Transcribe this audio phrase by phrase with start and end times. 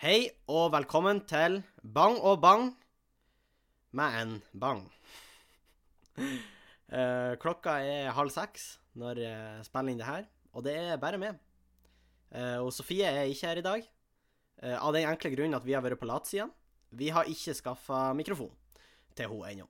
[0.00, 2.70] Hei og velkommen til Bang og Bang
[3.92, 4.80] med en bang.
[6.90, 8.64] Eh, klokka er halv seks
[8.98, 11.36] når jeg spiller inn det her, og det er bare meg.
[12.34, 13.84] Eh, og Sofie er ikke her i dag,
[14.58, 16.48] eh, av den enkle grunn at vi har vært på latsida.
[16.90, 18.50] Vi har ikke skaffa mikrofon
[19.14, 19.68] til henne ennå.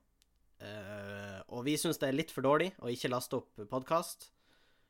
[0.65, 4.31] Eh, og vi syns det er litt for dårlig å ikke laste opp podkast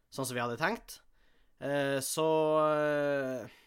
[0.07, 1.01] sånn som vi hadde tenkt.
[1.59, 2.29] Eh, så
[2.77, 3.59] eh.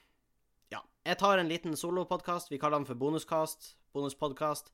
[1.05, 2.48] Jeg tar en liten solopodkast.
[2.48, 3.75] Vi kaller den for bonuskast.
[3.93, 4.71] Bonuspodkast.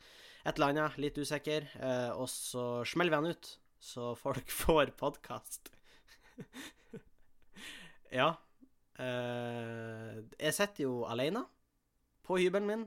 [0.46, 0.98] Et eller annet.
[1.02, 1.66] Litt usikker.
[1.82, 3.50] Eh, og så smeller vi den ut,
[3.82, 5.72] så folk får podkast.
[8.20, 8.28] ja.
[9.00, 11.42] Eh, jeg sitter jo alene
[12.26, 12.86] på hybelen min.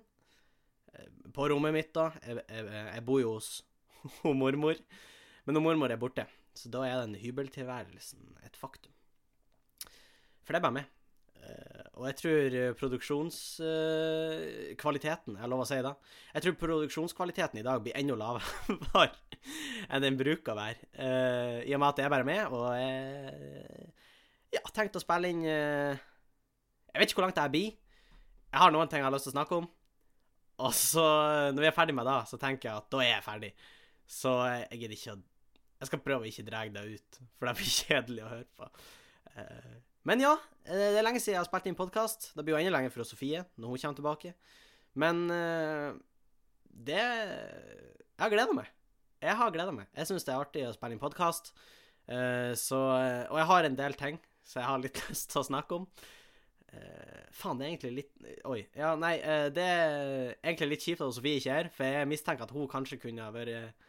[0.95, 2.13] Eh, På rommet mitt, da.
[2.23, 3.51] Jeg, jeg, jeg bor jo hos
[4.23, 4.79] hun mormor.
[5.43, 8.95] Men hun mormor er borte, så da er den hybeltilværelsen et faktum.
[10.43, 10.91] For det er bare meg.
[11.73, 15.93] Eh, og jeg tror produksjonskvaliteten jeg lov å si det?
[16.35, 18.47] Jeg tror produksjonskvaliteten i dag blir enda lavere
[19.89, 20.81] enn den bruker å være.
[20.93, 22.91] Eh, I og med at jeg er bare med, og jeg
[24.53, 25.93] ja, tenkte å spille inn eh,
[26.93, 27.69] Jeg vet ikke hvor langt det blir.
[28.53, 29.67] Jeg har noen ting jeg har lyst til å snakke om.
[30.63, 31.05] Og så,
[31.49, 33.51] når vi er ferdig med det, så tenker jeg at da er jeg ferdig.
[34.05, 35.17] Så jeg gidder ikke å
[35.83, 38.65] Jeg skal prøve å ikke dra det ut, for det blir kjedelig å høre på.
[39.33, 39.73] Eh,
[40.07, 40.33] men ja,
[40.67, 42.31] eh, det er lenge siden jeg har spilt inn podkast.
[42.35, 44.33] Det blir jo enda lenger for Sofie når hun kommer tilbake.
[44.99, 45.93] Men eh,
[46.73, 48.67] det Jeg har gleda meg.
[49.23, 49.87] Jeg har gleda meg.
[49.95, 51.53] Jeg syns det er artig å spille inn podkast.
[52.59, 52.77] Så
[53.31, 55.85] Og jeg har en del ting så jeg har litt lyst til å snakke om.
[57.31, 58.65] faen, det er egentlig litt Oi.
[58.75, 59.13] Ja, nei,
[59.55, 62.67] det er egentlig litt kjipt at Sofie ikke er her, for jeg mistenker at hun
[62.67, 63.79] kanskje kunne ha vært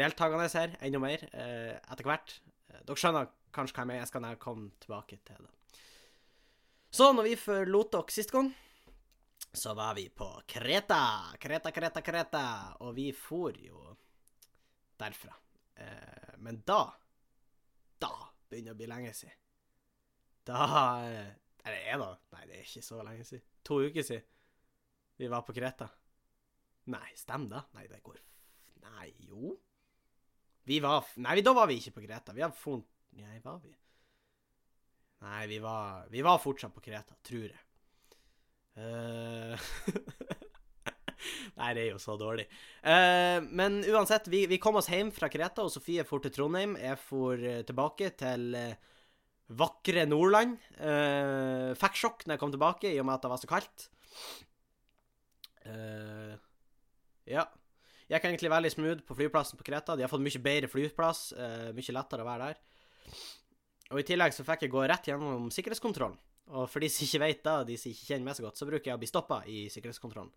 [0.00, 2.38] deltakende her enda mer etter hvert.
[2.72, 4.02] Dere skjønner kanskje hva jeg mener.
[4.02, 5.78] Jeg skal komme tilbake til det.
[6.92, 8.50] Så når vi forlot dere sist gang,
[9.52, 11.32] så var vi på Kreta.
[11.40, 12.44] Kreta, Kreta, Kreta.
[12.84, 13.94] Og vi for jo
[15.00, 15.34] derfra.
[15.74, 16.82] Eh, men da
[18.02, 18.10] Da
[18.50, 19.38] begynner det å bli lenge siden.
[20.44, 20.66] Da
[21.62, 23.44] Eller er det Nei, det er ikke så lenge siden.
[23.62, 24.28] To uker siden
[25.22, 25.86] vi var på Kreta.
[26.90, 27.60] Nei, stemmer det?
[27.76, 28.18] Nei, det går
[28.82, 29.52] Nei, jo.
[30.66, 32.34] Vi var Nei, da var vi ikke på Kreta.
[32.34, 32.88] Vi har funnet
[33.20, 33.74] Nei, var vi?
[35.22, 37.60] Nei, vi var, vi var fortsatt på Kreta, tror jeg.
[38.78, 39.58] Uh...
[41.58, 42.48] Nei, det er jo så dårlig.
[42.82, 46.74] Uh, men uansett, vi, vi, kom oss hjem fra Kreta, og Sofie for til Trondheim.
[46.80, 48.72] Jeg for tilbake til uh,
[49.60, 50.56] vakre Nordland.
[50.80, 53.88] Uh, fikk sjokk når jeg kom tilbake, i og med at det var så kaldt.
[57.30, 57.46] ja.
[58.10, 59.94] Gikk egentlig veldig smooth på flyplassen på Kreta.
[59.96, 61.28] De har fått mye bedre flyplass,
[61.76, 62.71] mye lettere å være der.
[63.92, 66.18] Og i tillegg så fikk jeg gå rett gjennom sikkerhetskontrollen.
[66.52, 68.68] Og for de som ikke vet det, de som ikke kjenner meg så godt, så
[68.68, 70.32] bruker jeg å bli stoppa i sikkerhetskontrollen.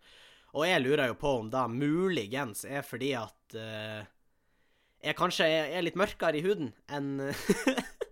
[0.56, 4.04] Og jeg lurer jo på om det muligens er fordi at uh,
[5.04, 7.10] jeg kanskje er litt mørkere i huden enn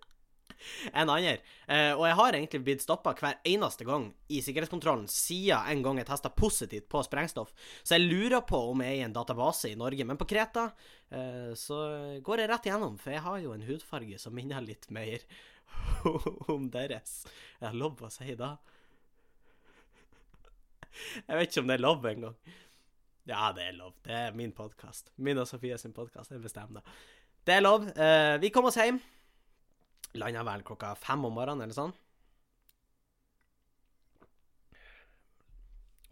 [0.97, 1.37] enn andre.
[1.69, 6.01] Uh, og jeg har egentlig blitt stoppa hver eneste gang i sikkerhetskontrollen siden en gang
[6.01, 7.55] jeg testa positivt på sprengstoff.
[7.83, 10.07] Så jeg lurer på om jeg er i en database i Norge.
[10.09, 11.81] Men på Kreta uh, så
[12.25, 15.25] går jeg rett igjennom, for jeg har jo en hudfarge som minner litt mer
[16.55, 17.25] om deres.
[17.61, 18.55] Jeg har lov å si det.
[21.27, 22.37] Jeg vet ikke om det er lov engang.
[23.25, 23.95] Ja, det er lov.
[24.05, 25.11] Det er min podkast.
[25.17, 26.31] Min og Sofie sin podkast.
[26.31, 26.97] Jeg bestemmer det.
[27.47, 27.89] Det er lov.
[27.97, 29.01] Uh, vi kom oss hjem.
[30.15, 31.95] Landa vel klokka fem om morgenen, eller sånn.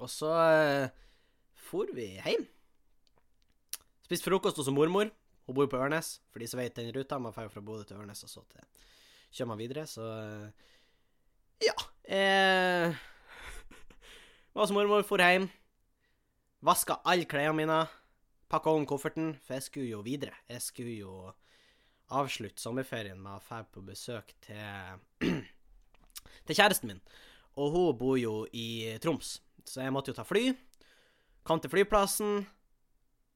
[0.03, 0.89] Og så uh,
[1.71, 2.49] for vi hjem.
[4.03, 5.13] Spiste frokost hos mormor.
[5.47, 7.21] Hun bor på Ørnes, for de som vet den ruta.
[7.23, 8.67] Man drar fra Bodø til Ørnes, og så til
[9.33, 10.69] kjører man videre, så uh,
[11.63, 11.73] Ja.
[12.03, 12.99] Eh,
[14.53, 15.47] var hos mormor, for hjem.
[16.63, 17.79] Vaska alle klærne mine.
[18.51, 20.35] Pakka om kofferten, for jeg skulle jo videre.
[20.51, 21.15] Jeg skulle jo
[22.21, 25.01] avslutte sommerferien med å dra på besøk til
[26.47, 27.03] til kjæresten min.
[27.61, 29.37] Og hun bor jo i Troms,
[29.69, 30.51] så jeg måtte jo ta fly.
[31.47, 32.45] Kom til flyplassen.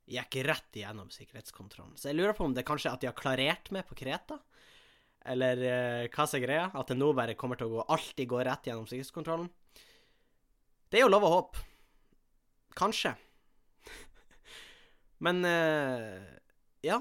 [0.07, 1.97] Gikk rett igjennom sikkerhetskontrollen.
[1.99, 4.39] Så jeg lurer på om det er kanskje at de har klarert meg på Kreta?
[5.27, 6.67] Eller eh, hva som er greia?
[6.71, 9.49] At det nå bare kommer til å gå, alltid gå rett gjennom sikkerhetskontrollen?
[10.87, 11.65] Det er jo lov å håpe.
[12.79, 13.17] Kanskje.
[15.27, 16.23] Men uh,
[16.87, 17.01] ja.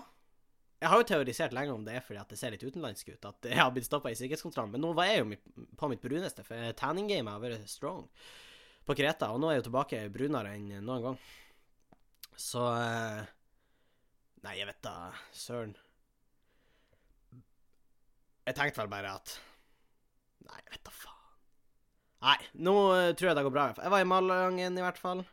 [0.85, 3.23] Jeg har jo teorisert lenge om det er fordi at det ser litt utenlandsk ut,
[3.25, 6.45] at jeg har blitt stoppa i sikkerhetskontrollen, men nå var jeg jo på mitt bruneste,
[6.45, 8.03] for tanning-gamet har vært strong
[8.85, 11.17] på Kreta, og nå er jeg jo tilbake brunere enn noen gang.
[12.37, 13.25] Så uh,
[14.45, 15.73] Nei, jeg vet da søren.
[18.45, 19.39] Jeg tenkte vel bare at
[20.45, 21.35] Nei, jeg vet da faen.
[22.29, 22.39] Nei,
[22.69, 23.69] nå uh, tror jeg det går bra.
[23.81, 25.25] Jeg var i Malangen, i hvert fall.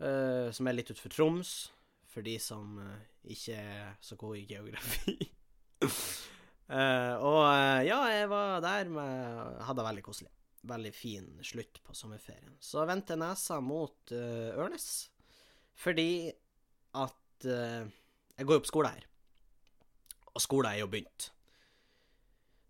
[0.00, 1.56] Uh, som er litt utenfor Troms,
[2.16, 2.96] for de som uh,
[3.28, 5.18] ikke er så gode i geografi.
[7.28, 7.42] og
[7.84, 10.32] ja, jeg var der med Hadde det veldig koselig.
[10.66, 12.56] Veldig fin slutt på sommerferien.
[12.58, 15.10] Så vendte nesa mot Ørnes,
[15.78, 16.32] fordi
[16.96, 19.04] at Jeg går jo på skole her.
[20.32, 21.30] Og skolen er jo begynt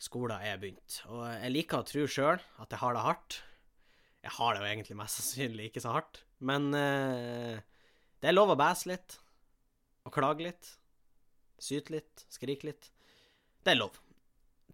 [0.02, 1.00] skolen er begynt.
[1.10, 3.38] Og jeg liker å tro sjøl at jeg har det hardt.
[4.26, 8.58] Jeg har det jo egentlig mest sannsynlig ikke så hardt, men det er lov å
[8.58, 9.18] bæse litt.
[10.06, 10.72] Og klage litt.
[11.62, 12.24] Syte litt.
[12.32, 12.90] Skrike litt.
[13.66, 13.96] Det er lov,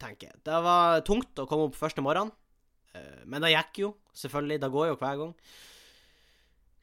[0.01, 0.41] tenker jeg.
[0.45, 2.29] Det var tungt å komme opp første morgen,
[2.93, 4.61] uh, men det gikk jo, selvfølgelig.
[4.61, 5.37] Det går jo hver gang.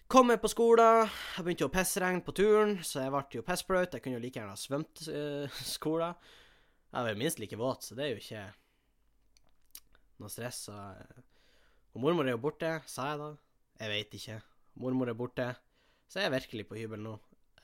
[0.10, 3.94] Kom på skolen, jeg begynte jo å pissregne på turen, så jeg ble jo pissblaut.
[3.94, 6.18] Jeg kunne jo like gjerne ha svømt uh, skolen.
[6.90, 8.48] Jeg var minst like våt, så det er jo ikke
[10.20, 10.64] noe stress.
[10.74, 13.30] Og mormor er jo borte, sa jeg da.
[13.80, 14.40] Jeg veit ikke.
[14.82, 15.48] Mormor er borte,
[16.10, 17.14] så jeg er virkelig på hybel nå.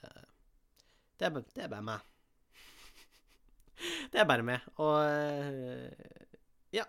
[0.03, 0.23] Eh,
[1.19, 2.12] det er, det er bare meg.
[4.12, 4.67] Det er bare meg.
[4.81, 5.91] Og eh,
[6.75, 6.85] ja.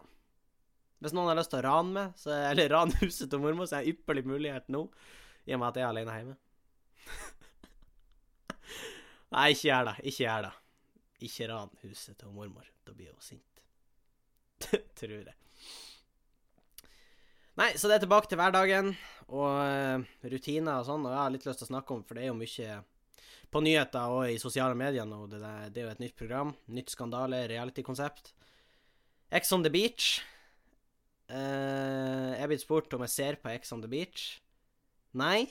[1.03, 3.79] Hvis noen har lyst til å rane meg, så, eller rane huset til mormor, så
[3.79, 4.87] er det ypperlig mulighet nå,
[5.47, 6.37] i og med at jeg er alene hjemme.
[9.37, 9.97] Nei, ikke gjør det.
[10.09, 10.55] Ikke gjør det.
[11.27, 12.71] Ikke ran huset til mormor.
[12.87, 13.63] Da blir hun sint.
[14.99, 15.37] Tror jeg.
[17.57, 18.91] Nei, så det er tilbake til hverdagen
[19.33, 22.19] og uh, rutiner og sånn, og jeg har litt lyst til å snakke om, for
[22.19, 22.75] det er jo mye
[23.57, 25.25] på nyheter og i sosiale medier nå.
[25.31, 26.55] Det, der, det er jo et nytt program.
[26.77, 28.35] Nytt skandale, reality-konsept.
[29.33, 30.19] Ex on the beach.
[31.31, 34.27] Uh, jeg er blitt spurt om jeg ser på Ex on the beach.
[35.17, 35.47] Nei,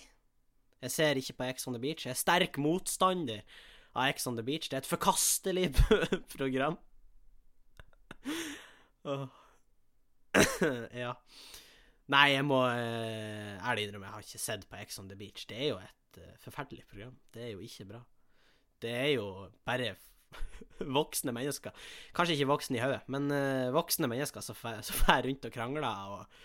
[0.84, 2.06] jeg ser ikke på Ex on the beach.
[2.06, 3.42] Jeg er sterk motstander
[3.96, 4.70] av Ex on the Beach.
[4.70, 5.72] Det er et forkastelig
[6.38, 6.78] program.
[10.94, 11.12] ja.
[12.12, 15.48] Nei, jeg må uh, ærlig innrømme, jeg har ikke sett på Ex on the Beach.
[15.50, 17.16] Det er jo et uh, forferdelig program.
[17.34, 18.02] Det er jo ikke bra.
[18.82, 19.30] Det er jo
[19.66, 19.94] bare
[21.00, 21.88] voksne mennesker.
[22.16, 26.38] Kanskje ikke voksne i hodet, men uh, voksne mennesker som drar rundt og krangler og,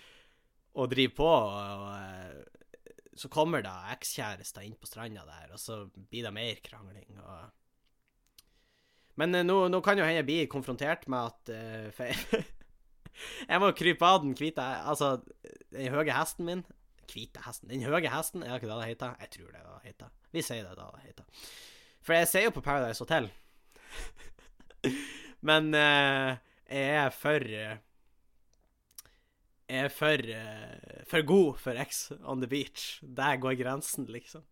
[0.81, 1.31] og driver på.
[1.31, 2.58] og, og
[3.20, 7.19] så kommer da ekskjærester inn på stranda der, og så blir det mer krangling.
[7.20, 7.50] Og...
[9.20, 12.46] Men nå, nå, kan jo hende jeg bli konfrontert med at uh,
[13.50, 15.19] jeg må krype av den hvite Altså,
[15.75, 16.64] den høye hesten min
[17.11, 19.17] Hvite hesten Den høye hesten, er ikke det det heter?
[19.21, 20.15] Jeg tror det det heter.
[20.33, 21.47] Vi sier det det heter.
[22.01, 23.31] For jeg ser jo på Paradise Hotel.
[25.49, 26.37] Men uh,
[26.71, 27.47] jeg er for
[29.71, 32.99] jeg er for, uh, for god for X on the beach.
[33.03, 34.43] Der går grensen, liksom.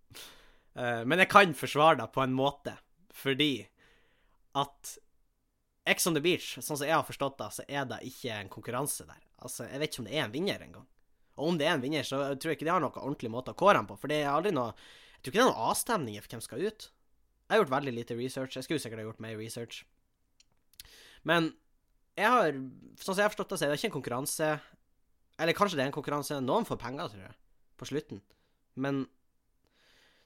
[0.79, 2.77] Uh, men jeg kan forsvare det på en måte,
[3.11, 3.67] fordi
[4.55, 4.99] at
[5.89, 8.53] X on the beach, sånn som jeg har forstått det, så er det ikke en
[8.53, 9.25] konkurranse der.
[9.43, 10.87] Altså, Jeg vet ikke om det er en vinner engang.
[11.39, 13.55] Og om det er en vinner, så tror jeg ikke de har noen ordentlig måte
[13.55, 13.97] å kåre ham på.
[14.01, 16.65] For det er aldri noe Jeg tror ikke det er noen avstemninger for hvem skal
[16.67, 16.89] ut.
[17.49, 18.57] Jeg har gjort veldig lite research.
[18.59, 19.81] Jeg skulle sikkert ha gjort mer research.
[21.27, 21.53] Men
[22.19, 22.59] jeg har,
[22.99, 24.51] sånn som jeg har forstått det, så er det ikke en konkurranse.
[25.39, 26.39] Eller kanskje det er en konkurranse.
[26.45, 27.35] Noen får penger, tror jeg,
[27.81, 28.23] på slutten.
[28.79, 29.05] Men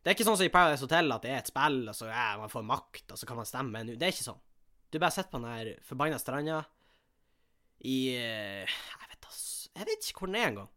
[0.02, 2.08] det er ikke sånn som i Paradise Hotel at det er et spill, og så
[2.10, 3.84] ja, man får makt, og så kan man stemme.
[3.92, 4.40] Det er ikke sånn.
[4.92, 6.58] Du bare sitter på den her forbanna stranda
[7.88, 10.72] i eh, Jeg vet ass Jeg vet ikke hvor den er engang.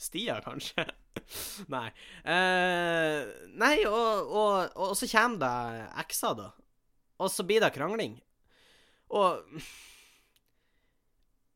[0.00, 0.86] Stia, kanskje?
[1.74, 1.90] nei.
[2.24, 3.28] Uh,
[3.60, 6.48] nei, og, og, og, så kommer det ekser, da.
[7.20, 8.16] Og så blir det krangling.
[9.12, 9.42] Og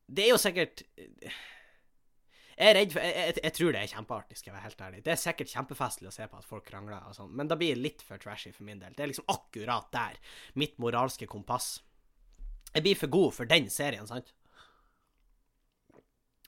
[0.04, 4.36] det er jo sikkert Jeg er redd for jeg, jeg, jeg, tror det er kjempeartig,
[4.38, 5.02] skal jeg være helt ærlig.
[5.06, 7.74] Det er sikkert kjempefestlig å se på at folk krangler og sånn, men da blir
[7.74, 8.94] det litt for trashy for min del.
[8.94, 10.20] Det er liksom akkurat der.
[10.60, 11.78] Mitt moralske kompass.
[12.74, 14.34] Jeg blir for god for den serien, sant?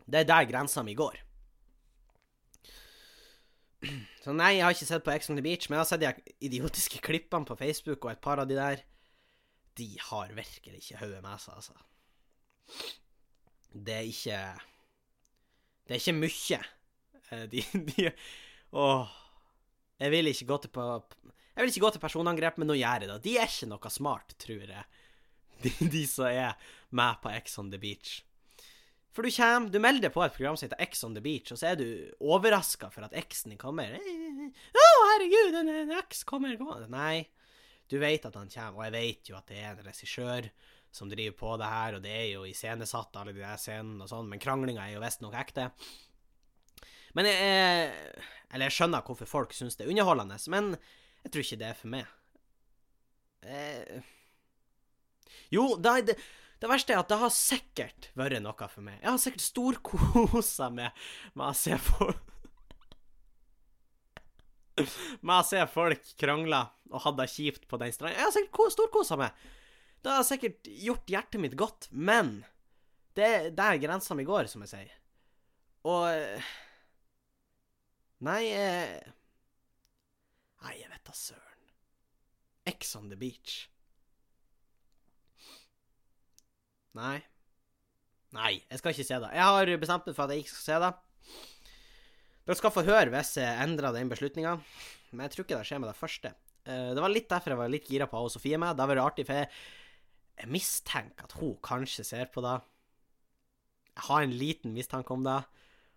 [0.06, 1.25] Det er der grensa mi går.
[4.24, 6.04] Så nei, jeg har ikke sett på Ex on the Beach, men jeg har sett
[6.04, 8.84] de idiotiske klippene på Facebook, og et par av de der
[9.76, 12.96] De har virkelig ikke hodet med seg, altså
[13.84, 14.40] det er ikke
[15.86, 16.60] Det er ikke mye.
[17.30, 18.10] Eh, de, de
[18.72, 19.08] Åh.
[19.98, 20.84] Jeg vil ikke gå til på
[21.56, 23.20] Jeg vil ikke gå til personangrep, men nå gjør jeg det.
[23.24, 24.84] De er ikke noe smart, tror jeg.
[25.62, 26.56] De, de som er
[26.90, 28.18] med på Ex on the Beach.
[29.16, 31.56] For du kommer, du melder på et program som heter X on the Beach, og
[31.56, 31.86] så er du
[32.20, 33.94] overraska for at eksen din kommer.
[33.96, 36.84] Å, herregud, en, en eks kommer, kommer.
[36.92, 37.22] Nei,
[37.88, 40.50] du vet at han kommer, og jeg vet jo at det er en regissør
[40.92, 44.12] som driver på det her, og det er jo iscenesatt, alle de der scenene og
[44.12, 45.70] sånn, men kranglinga er jo visstnok ekte.
[47.16, 47.90] Men jeg,
[48.52, 50.74] Eller jeg skjønner hvorfor folk syns det er underholdende, men
[51.24, 52.12] jeg tror ikke det er for meg.
[53.48, 54.12] Eh,
[55.56, 56.20] jo, er det,
[56.56, 58.96] Det verste er at det har sikkert vært noe for meg.
[59.02, 62.32] Jeg har sikkert storkosa meg med å se folk
[65.26, 68.16] Med å se folk krangle og ha det kjipt på den stranda.
[68.16, 69.46] Jeg har sikkert storkosa meg.
[70.04, 72.38] Det har sikkert gjort hjertet mitt godt, men
[73.16, 74.92] det, det er grensa mi går, som jeg sier.
[75.88, 76.04] Og
[78.26, 79.00] Nei eh,
[80.64, 81.64] Nei, jeg vet da søren.
[82.66, 83.66] X on the beach.
[86.96, 87.18] Nei.
[88.36, 89.30] Nei, jeg skal ikke se det.
[89.36, 90.92] Jeg har bestemt meg for at jeg ikke skal se det.
[92.46, 94.52] Dere skal få høre hvis jeg endrer den beslutninga,
[95.10, 96.30] men jeg tror ikke det skjer med det første.
[96.66, 98.78] Eh, det var litt derfor jeg var litt gira på å Sofie med.
[98.78, 99.50] Det var artig, for jeg,
[100.42, 102.54] jeg mistenker at hun kanskje ser på det.
[103.96, 105.40] Jeg har en liten mistanke om det,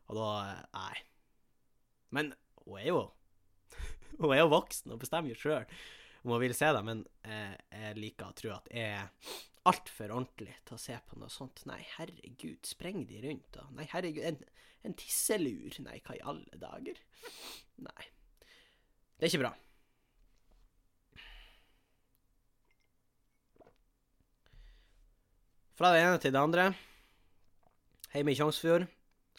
[0.10, 0.30] og da
[0.76, 0.98] Nei.
[2.16, 2.34] Men
[2.66, 3.02] hun er jo
[4.20, 5.68] Hun er jo voksen og bestemmer jo sjøl
[6.26, 9.06] om hun vil se det, men jeg, jeg liker å tro at jeg
[9.70, 11.62] altfor ordentlig til å se på noe sånt.
[11.70, 13.66] Nei, herregud, spreng de rundt, da.
[13.78, 14.40] Nei, herregud, en,
[14.88, 15.78] en tisselur.
[15.86, 17.02] Nei, hva i alle dager?
[17.86, 18.06] Nei.
[19.20, 19.54] Det er ikke bra.
[25.80, 26.66] Fra det ene til det andre.
[28.12, 28.90] Hjemme i Tjongsfjord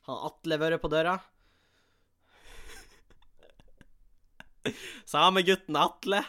[0.06, 1.18] har Atle vært på døra.
[5.10, 6.22] Samegutten Atle.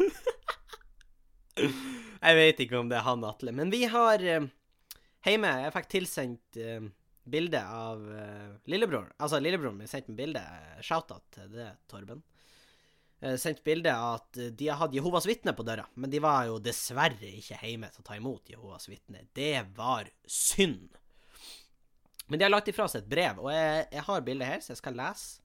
[2.20, 4.48] jeg vet ikke om det er han Atle, men vi har uh,
[5.26, 6.88] hjemme Jeg fikk tilsendt uh,
[7.30, 9.10] bilde av uh, lillebror.
[9.20, 10.42] Altså, lillebroren min sendte meg bilde.
[10.84, 12.22] Shout-out til det, Torben.
[13.20, 16.60] Uh, sendt bilde av at de hadde Jehovas vitner på døra, men de var jo
[16.62, 19.28] dessverre ikke hjemme til å ta imot Jehovas vitner.
[19.36, 20.96] Det var synd.
[22.30, 24.74] Men de har lagt ifra seg et brev, og jeg, jeg har bildet her, så
[24.74, 25.40] jeg skal lese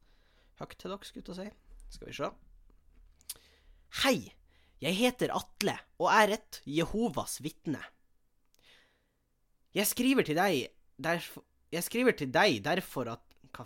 [0.60, 1.88] høyt til dere, skulle jeg si.
[1.96, 2.29] Skal vi se.
[4.03, 4.17] Hei,
[4.84, 7.82] jeg heter Atle og er et Jehovas vitne.
[9.75, 13.24] Jeg skriver til deg derfor Jeg skriver til deg derfor at
[13.55, 13.65] hva,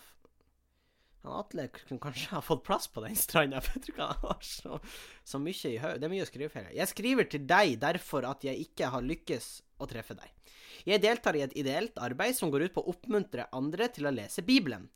[1.26, 4.24] han Atle kunne kanskje ha fått plass på den stranda, for jeg tror ikke han
[4.24, 4.80] har så,
[5.28, 6.00] så mye i hodet.
[6.00, 6.70] Det er mye å skrive for.
[6.74, 9.50] Jeg skriver til deg derfor at jeg ikke har lykkes
[9.84, 10.56] å treffe deg.
[10.88, 14.16] Jeg deltar i et ideelt arbeid som går ut på å oppmuntre andre til å
[14.16, 14.88] lese Bibelen.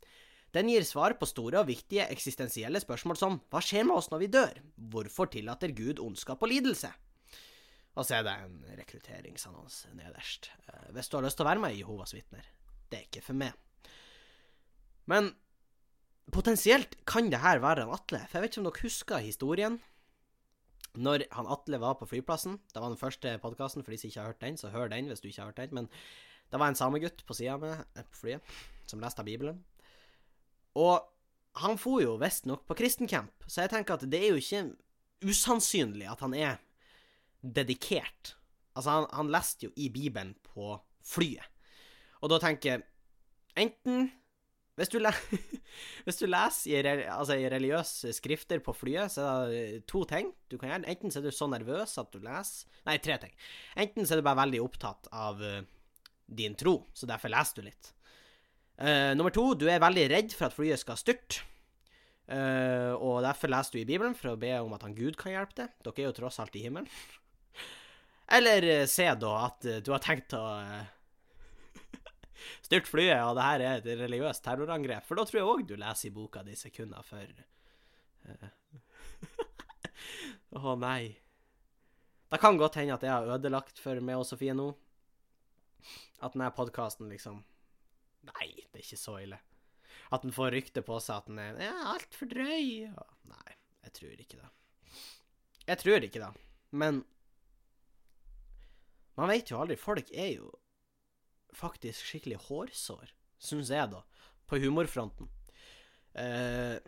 [0.54, 4.20] Den gir svar på store og viktige eksistensielle spørsmål som hva skjer med oss når
[4.22, 4.60] vi dør?
[4.92, 6.92] Hvorfor tillater Gud ondskap og lidelse?
[7.94, 10.50] Og så er det en rekrutteringsannonse nederst.
[10.66, 12.46] Eh, hvis du har lyst til å være med i Jehovas vitner.
[12.90, 13.54] Det er ikke for meg.
[15.10, 15.32] Men
[16.34, 19.80] potensielt kan det her være en Atle, for jeg vet ikke om dere husker historien.
[20.94, 24.22] Når han Atle var på flyplassen, det var den første podkasten, for de som ikke
[24.22, 25.90] har hørt den, så hør den hvis du ikke har hørt den, men
[26.52, 28.54] det var en samegutt på sida med på flyet
[28.86, 29.64] som leste av Bibelen.
[30.80, 31.02] Og
[31.62, 34.64] han for jo visstnok på kristencamp, så jeg tenker at det er jo ikke
[35.24, 36.58] usannsynlig at han er
[37.44, 38.34] dedikert.
[38.74, 40.74] Altså, han, han leste jo i Bibelen på
[41.06, 41.46] flyet.
[42.24, 42.86] Og da tenker jeg
[43.54, 44.08] Enten
[44.74, 44.98] hvis du,
[46.06, 50.32] hvis du, leser i, altså i, religiøse skrifter på flyet, så er det to ting
[50.50, 50.88] du kan gjøre.
[50.90, 53.36] Enten så er du så nervøs at du leser Nei, tre ting.
[53.78, 55.60] Enten så er du bare veldig opptatt av uh,
[56.26, 57.93] din tro, så derfor leser du litt.
[58.74, 61.44] Uh, nummer to, du er veldig redd for at flyet skal styrte.
[62.24, 65.34] Uh, og derfor leser du i Bibelen for å be om at han Gud kan
[65.34, 65.76] hjelpe deg.
[65.84, 66.88] Dere er jo tross alt i himmelen.
[68.34, 70.42] Eller uh, se da at du har tenkt å
[72.64, 75.04] styrte flyet, og det her er et religiøst terrorangrep.
[75.06, 77.28] For da tror jeg òg du leser i boka di sekunder før
[80.54, 81.12] Å oh, nei.
[82.32, 84.70] Det kan godt hende at jeg har ødelagt for meg og Sofie nå.
[86.24, 87.42] At denne podkasten liksom
[88.30, 89.40] Nei, det er ikke så ille.
[90.14, 92.90] At den får rykte på seg at den er ja, altfor drøy.
[93.30, 94.50] Nei, jeg tror ikke det.
[95.64, 96.30] Jeg tror ikke det.
[96.74, 97.04] Men
[99.18, 99.78] man vet jo aldri.
[99.80, 100.50] Folk er jo
[101.54, 104.02] faktisk skikkelig hårsår, syns jeg, da,
[104.50, 105.30] på humorfronten.
[106.14, 106.78] Uh,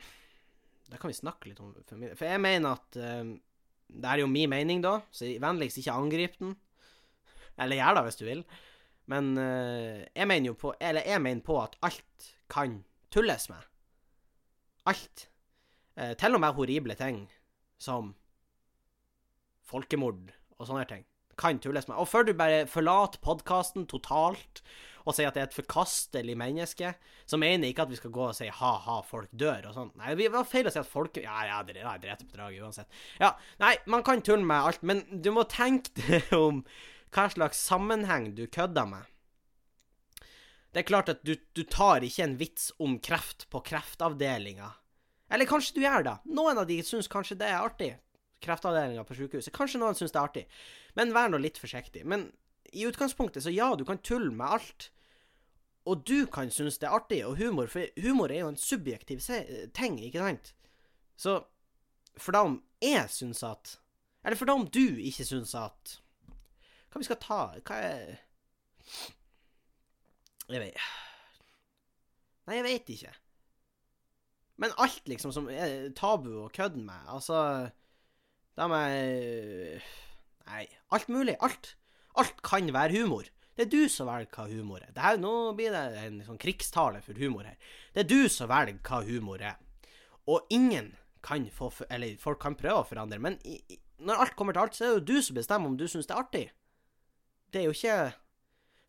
[0.87, 1.73] det kan vi snakke litt om.
[1.89, 3.33] For jeg mener at uh,
[3.87, 6.57] Det er jo min mening, da, så vennligst ikke angrip den.
[7.57, 8.43] Eller gjør det hvis du vil.
[9.13, 12.81] Men uh, jeg mener jo på Eller jeg mener på at alt kan
[13.15, 13.67] tulles med.
[14.87, 15.29] Alt.
[15.97, 17.27] Uh, til og med horrible ting
[17.79, 18.15] som
[19.67, 21.05] folkemord og sånne ting
[21.37, 21.99] kan tulles med.
[22.01, 24.63] Og før du bare forlater podkasten totalt
[25.07, 26.89] og sier at det er et forkastelig menneske,
[27.31, 29.93] så mener jeg ikke at vi skal gå og si ha-ha, folk dør og sånn.
[30.01, 32.65] Nei, det var feil å si at folk Ja, ja, det er dreit på draget
[32.67, 32.99] uansett.
[33.23, 36.65] Ja, nei, man kan tulle med alt, men du må tenke deg om
[37.15, 39.05] hva slags sammenheng du kødder med.
[40.73, 44.75] Det er klart at du, du tar ikke en vits om kreft på kreftavdelinga.
[45.33, 46.17] Eller kanskje du gjør det.
[46.37, 47.95] Noen av de syns kanskje det er artig.
[48.45, 49.55] Kreftavdelinga på sykehuset.
[49.57, 50.45] Kanskje noen syns det er artig.
[50.99, 52.05] Men vær nå litt forsiktig.
[52.05, 52.29] Men
[52.77, 54.91] i utgangspunktet, så ja, du kan tulle med alt.
[55.87, 59.23] Og du kan synes det er artig, og humor For humor er jo en subjektiv
[59.75, 60.53] ting, ikke sant?
[61.17, 61.39] Så
[62.19, 63.79] for da om jeg syns at
[64.25, 66.01] Eller for da om du ikke syns at
[66.97, 68.13] Hva vi skal ta Hva er
[70.49, 70.85] Jeg vet
[72.47, 73.11] Nei, jeg vet ikke.
[74.63, 77.41] Men alt, liksom, som er tabu og kødden med, altså
[78.57, 79.81] må jeg
[80.47, 80.63] Nei,
[80.95, 81.35] alt mulig.
[81.43, 81.73] Alt.
[82.17, 83.27] Alt kan være humor.
[83.59, 84.93] Det er du som velger hva humor er.
[84.95, 87.59] Dette, nå blir det en sånn krigstale for humor her.
[87.93, 89.59] Det er du som velger hva humor er.
[90.31, 90.95] Og ingen
[91.27, 93.59] kan få Eller folk kan prøve å forandre, men i,
[93.99, 96.07] når alt kommer til alt, så er det jo du som bestemmer om du syns
[96.07, 96.47] det er artig.
[97.57, 98.13] Det er jo ikke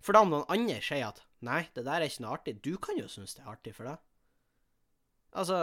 [0.04, 2.56] For da om noen andre sier at Nei, det der er ikke noe artig.
[2.66, 4.00] Du kan jo synes det er artig for deg.
[5.38, 5.60] Altså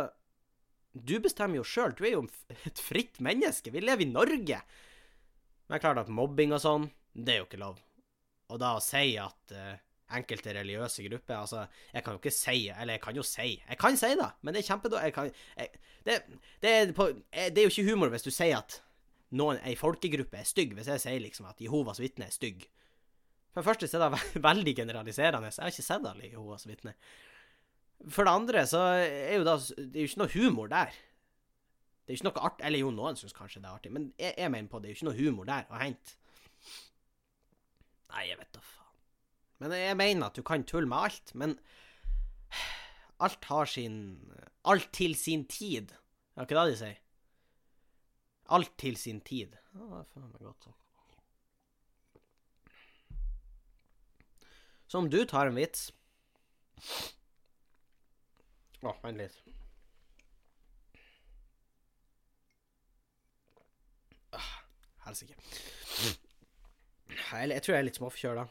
[0.94, 1.92] Du bestemmer jo sjøl.
[1.98, 2.22] Du er jo
[2.70, 3.72] et fritt menneske.
[3.74, 4.60] Vi lever i Norge.
[5.66, 7.82] Men er klart at mobbing og sånn, det er jo ikke lov.
[8.54, 9.74] Og da å si at uh,
[10.14, 13.78] enkelte religiøse grupper Altså, jeg kan jo ikke si Eller jeg kan jo si Jeg
[13.80, 15.30] kan si det, men det er kjempedårlig
[16.04, 16.18] det,
[16.60, 16.72] det,
[17.32, 18.82] det, er jo ikke humor hvis du sier at
[19.34, 20.74] noen, ei folkegruppe er stygg.
[20.76, 22.66] Hvis jeg sier liksom at Jehovas vitne er stygg.
[23.54, 25.46] For det første så er det veldig generaliserende.
[25.46, 26.96] Jeg har ikke sett alle Jehovas vitner.
[28.10, 30.96] For det andre så er jo da Det er jo ikke noe humor der.
[32.04, 32.64] Det er jo ikke noe art...
[32.66, 34.92] Eller jo, noen syns kanskje det er artig, men jeg, jeg, mener på det er
[34.92, 36.18] jo ikke noe humor der å hente.
[38.10, 38.98] Nei, jeg vet da faen.
[39.62, 41.56] Men jeg mener at du kan tulle med alt, men
[43.24, 43.96] alt har sin
[44.64, 45.90] Alt til sin tid.
[46.32, 47.00] Er det ikke det de sier?
[48.56, 49.58] Alt til sin tid.
[49.76, 50.83] Ja, det er faen meg godt sagt.
[54.86, 55.90] Så om du tar en vits
[58.84, 59.36] Å, oh, vent litt.
[64.36, 64.50] Ah,
[65.06, 65.38] Helsike.
[67.08, 68.44] Jeg, jeg tror jeg er litt småforkjøla.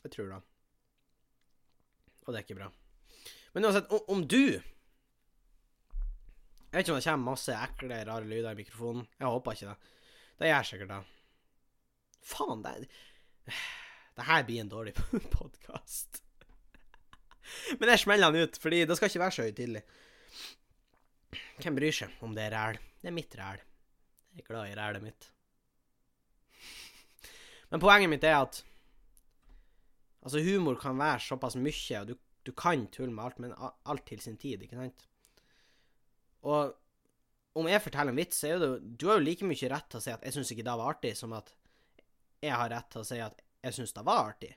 [0.00, 0.40] Jeg tror det.
[2.24, 2.68] Og det er ikke bra.
[3.54, 4.62] Men uansett, om, du Jeg
[6.72, 9.06] vet ikke om det kommer masse ekle, rare lyder i mikrofonen.
[9.18, 9.78] Jeg håper ikke det.
[10.40, 11.00] Det gjør sikkert det.
[12.30, 12.84] Faen, det er
[13.46, 14.94] det her blir en dårlig
[15.38, 16.22] podkast.
[17.78, 19.82] Men jeg smeller den ut, fordi det skal ikke være så høytidelig.
[21.60, 22.80] Hvem bryr seg om det er ræl?
[23.00, 23.62] Det er mitt ræl.
[24.34, 25.30] Jeg er glad i rælet mitt.
[27.70, 28.64] Men poenget mitt er at
[30.20, 33.54] Altså, humor kan være såpass mye, og du, du kan tulle med alt, men
[33.88, 35.06] alt til sin tid, ikke sant?
[36.44, 36.74] Og
[37.56, 39.98] om jeg forteller en vits, så er det Du har jo like mye rett til
[39.98, 41.54] å si at jeg syns ikke det var artig, som at
[42.40, 44.54] jeg har rett til å si at jeg syns det var artig.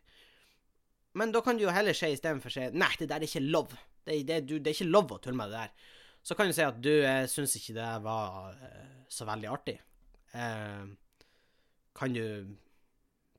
[1.20, 3.76] Men da kan du jo heller si istedenfor si nei, det der er ikke lov.
[4.04, 5.92] Det, det, du, det, er ikke lov å tulle med det der.
[6.24, 9.78] Så kan du si at du jeg syns ikke det var uh, så veldig artig.
[10.34, 10.96] Uh,
[11.94, 12.56] kan du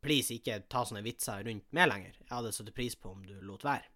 [0.04, 2.14] please ikke ta sånne vitser rundt meg lenger?
[2.20, 3.88] Jeg hadde satt pris på om du lot være.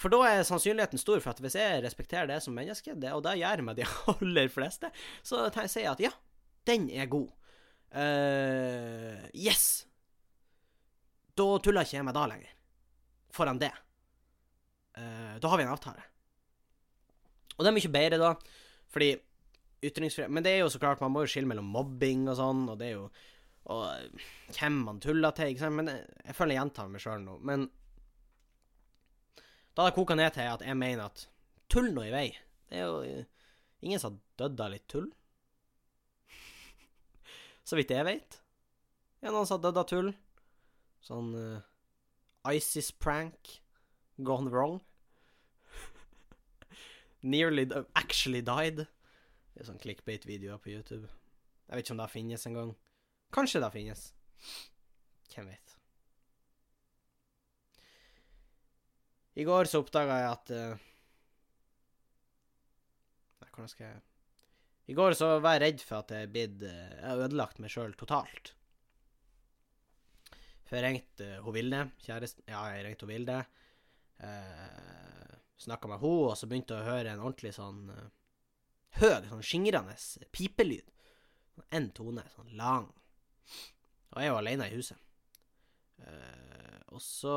[0.00, 3.22] For da er sannsynligheten stor for at hvis jeg respekterer det som menneske, det, og
[3.26, 4.90] det gjør jeg med de aller fleste,
[5.22, 6.12] så sier jeg at ja,
[6.68, 7.28] den er god.
[7.90, 9.84] Uh, yes!
[11.34, 12.52] Da tuller ikke jeg med da lenger.
[13.34, 13.72] Foran det.
[14.98, 16.04] Uh, da har vi en avtale.
[17.56, 18.30] Og det er mye bedre da,
[18.90, 19.10] fordi
[19.84, 22.64] ytringsfrihet Men det er jo så klart, man må jo skille mellom mobbing og sånn,
[22.72, 23.04] og det er jo
[23.70, 25.76] Og hvem man tuller til, ikke sant.
[25.76, 27.36] Men jeg, jeg føler jeg gjentar meg sjøl nå.
[27.46, 27.68] Men
[29.76, 31.26] da det koka ned til at jeg mener at
[31.70, 32.26] tull nå i vei.
[32.68, 33.20] Det er jo
[33.86, 35.06] ingen som har dødd av litt tull.
[37.70, 38.40] Så vidt jeg vet.
[39.22, 40.08] En som har dødd av tull.
[41.06, 41.60] Sånn uh,
[42.50, 43.52] ISIS-prank
[44.26, 44.80] gone wrong.
[47.34, 48.82] Nearly actually died.
[49.54, 51.06] Det er sånn clickbait-videoer på YouTube.
[51.68, 52.74] Jeg vet ikke om det finnes engang.
[53.38, 54.04] Kanskje det finnes.
[55.30, 55.78] Hvem vet.
[59.38, 60.86] I går så oppdaga jeg at uh,
[63.46, 64.09] hvordan skal jeg
[64.90, 68.54] i går så var jeg redd for at jeg Jeg har ødelagt meg sjøl totalt.
[70.66, 73.36] For jeg ringte uh, hun Vilde, kjæresten Ja, jeg ringte hun Vilde.
[74.20, 78.08] Eh, Snakka med henne, og så begynte jeg å høre en ordentlig sånn uh,
[79.00, 79.96] høy, sånn skingrende
[80.32, 80.86] pipelyd.
[81.76, 82.88] Én tone, sånn lang.
[84.10, 84.98] Og jeg er jo alene i huset.
[86.00, 87.34] Eh, og så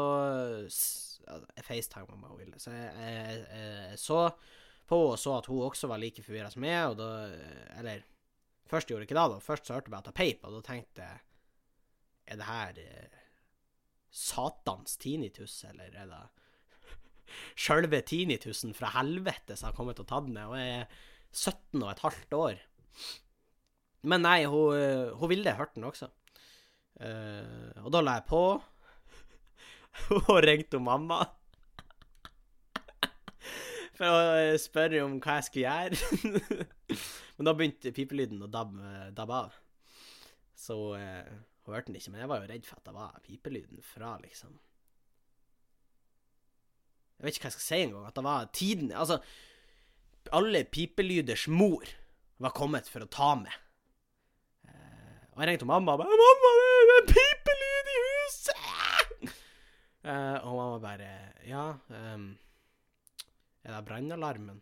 [0.63, 4.21] Jeg facetima med Vilde, så jeg, jeg, jeg, jeg så
[4.89, 7.09] på og så at hun også var like forvirra som meg, og da
[7.79, 8.03] Eller
[8.69, 9.39] først gjorde jeg ikke det, da.
[9.43, 11.19] Først så hørte jeg bare at jeg peip, og da tenkte jeg
[12.27, 13.19] Er det her eh,
[14.13, 16.23] satans tinnitus, eller er det
[17.65, 20.45] sjølve tinnitusen fra helvete som har kommet og tatt ned?
[20.45, 20.99] Og jeg er
[21.33, 22.59] 17 og et halvt år.
[24.03, 26.11] Men nei, hun, hun ville hørt den også.
[27.01, 28.41] Uh, og da la jeg på,
[30.29, 31.23] og ringte hun mamma.
[33.97, 36.59] For å eh, spørre om hva jeg skulle gjøre.
[37.37, 39.57] men da begynte pipelyden å dabbe, dabbe av.
[40.57, 41.33] Så eh,
[41.65, 42.13] hun hørte den ikke.
[42.13, 44.53] Men jeg var jo redd for at det var pipelyden fra, liksom
[47.17, 48.07] Jeg vet ikke hva jeg skal si engang.
[48.09, 49.19] At det var tiden Altså,
[50.33, 51.85] alle pipelyders mor
[52.43, 53.53] var kommet for å ta meg.
[54.67, 56.51] Eh, og jeg ringte mamma og bare 'Mamma,
[56.89, 59.35] det er pipelyd i huset!'
[60.03, 61.11] Eh, og mamma bare
[61.47, 62.37] 'Ja, um,
[63.63, 64.61] er det brannalarmen?'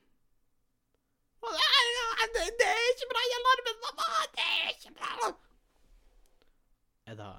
[2.32, 4.08] Det, det er ikke brannalarmen, mamma!
[4.36, 5.36] Det er ikke brann...
[7.10, 7.32] Er det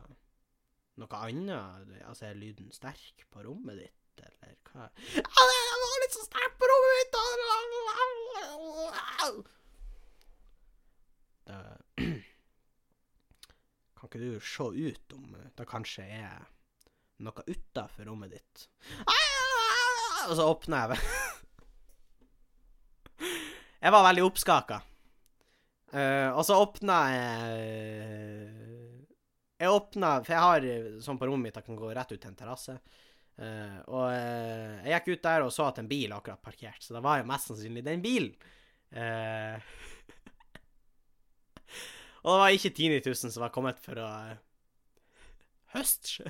[1.00, 1.92] noe annet?
[2.04, 4.88] Altså, er lyden sterk på rommet ditt, eller hva?
[5.14, 7.12] Ja, det var litt så sterkt på rommet mitt!
[7.12, 7.22] Det,
[13.96, 15.24] kan ikke du se ut om
[15.56, 16.46] det kanskje er
[17.22, 18.68] noe utafor rommet ditt?
[20.28, 20.98] Og så åpner jeg
[23.82, 24.76] Jeg var veldig oppskaka.
[25.92, 28.52] Uh, og så åpna jeg
[29.60, 30.64] Jeg åpna For jeg har
[31.04, 32.76] sånn på rommet mitt jeg kan gå rett ut til en terrasse.
[33.36, 36.94] Uh, og uh, jeg gikk ut der og så at en bil akkurat parkert, så
[36.94, 38.34] det var jo mest sannsynlig den bilen.
[42.22, 44.08] og det var ikke Tinitusen som var kommet for å
[45.74, 46.28] høste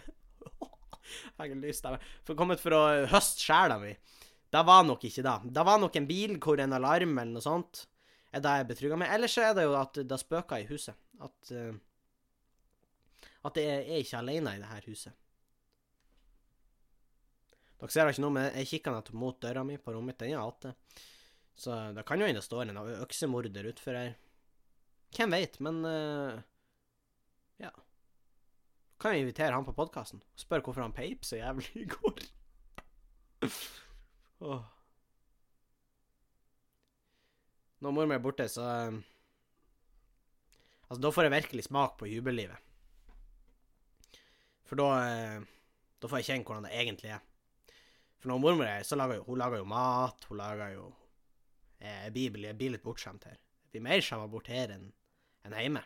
[1.37, 3.91] Jeg har lyst til For kommet for å høste sjela mi.
[4.53, 5.39] Det var nok ikke det.
[5.57, 7.87] Det var nok en bil hvor en alarm eller noe sånt
[8.33, 9.13] er det jeg betrygga med.
[9.15, 10.97] Ellers er det jo at det spøker i huset.
[11.23, 15.17] At, uh, at jeg er ikke alene i det her huset.
[17.81, 20.21] Dere ser ikke noe, men jeg kikker nettopp mot døra mi på rommet mitt.
[20.23, 20.75] Den er åtte.
[21.59, 24.15] Så det kan jo hende det står en øksemorder utfor her.
[25.17, 26.37] Hvem veit, men uh,
[27.61, 27.73] ja.
[29.03, 32.23] Kan jo invitere han på podkasten og spørre hvorfor han peip så jævlig i går.
[34.43, 34.63] oh.
[37.83, 39.01] Når mor mi er borte, så uh,
[40.93, 42.71] Altså, da får jeg virkelig smak på jubellivet.
[44.69, 45.53] For da uh,
[46.03, 47.23] Da får jeg kjenne hvordan det egentlig er.
[48.23, 50.85] For når mormor er så lager jo, hun lager jo mat, hun lager jo
[51.83, 53.35] eh, blir, jeg blir litt bortskjemt her.
[53.35, 54.85] Jeg blir mer skjemma bort her enn
[55.43, 55.83] en hjemme.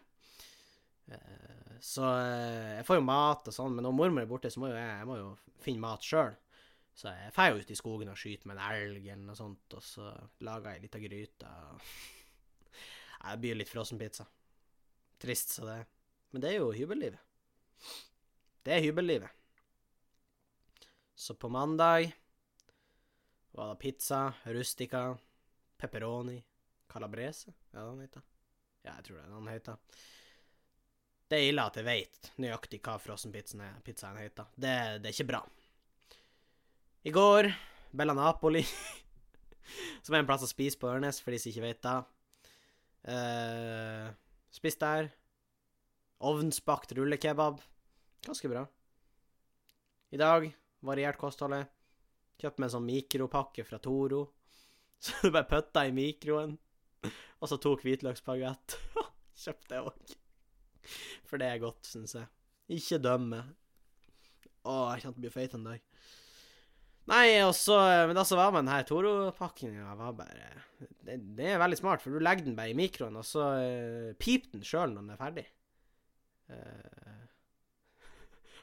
[1.09, 4.61] Eh, så eh, jeg får jo mat og sånn, men når mormor er borte, så
[4.61, 5.31] må jo jeg, jeg må jo
[5.65, 6.37] finne mat sjøl.
[6.97, 9.85] Så jeg drar ut i skogen og skyter med en elg eller noe sånt, og
[9.85, 10.09] så
[10.47, 11.53] lager jeg ei lita gryte.
[13.27, 14.25] Det blir litt frossenpizza.
[15.19, 15.81] Trist så det.
[16.31, 17.19] Men det er jo hybellivet.
[18.63, 19.33] Det er hybellivet.
[21.17, 22.13] Så på mandag
[23.57, 25.17] var det pizza, rustica,
[25.77, 26.37] pepperoni,
[26.93, 28.23] calabrese, ja, den heter.
[28.83, 29.77] Ja, jeg tror det er den heter.
[31.27, 34.53] Det er ille at jeg vet nøyaktig hva frossenpizzaen heter.
[34.55, 35.41] Det, det, er ikke bra.
[37.07, 37.53] I går,
[37.91, 38.65] Bella Napoli,
[40.03, 41.99] som er en plass å spise på Ørnes, for de som ikke vet det.
[43.07, 44.09] Uh,
[44.51, 45.13] spist der.
[46.27, 47.61] Ovnsbakt rullekebab.
[48.27, 48.65] Ganske bra.
[50.11, 50.49] I dag
[50.91, 51.71] variert kostholdet.
[52.43, 54.25] Kjøpt meg en sånn mikropakke fra Toro.
[54.99, 56.59] Så du bare putta i mikroen.
[57.39, 58.81] Og så to hvitløksbagett.
[59.45, 60.19] Kjøpte jeg òg.
[61.31, 62.27] For det er godt, syns jeg.
[62.81, 63.45] Ikke dømme.
[64.67, 65.93] Å, jeg kjente bli feit en dag.
[67.07, 67.77] Nei, og så
[68.09, 70.49] Men da så var den her Toro-pakkinga, var bare
[71.07, 74.11] det, det, er veldig smart, for du legger den bare i mikroen, og så uh,
[74.19, 75.45] piper den sjøl når den er ferdig.
[76.51, 77.23] Uh,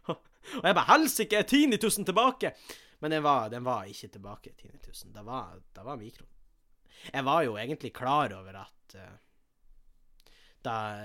[0.59, 2.53] og jeg bare Helsike, er tinitusen tilbake?
[3.01, 5.15] Men den var, den var ikke tilbake, tinitusen.
[5.15, 6.29] Da var, da var mikroen.
[7.09, 9.15] Jeg var jo egentlig klar over at uh,
[10.63, 10.77] da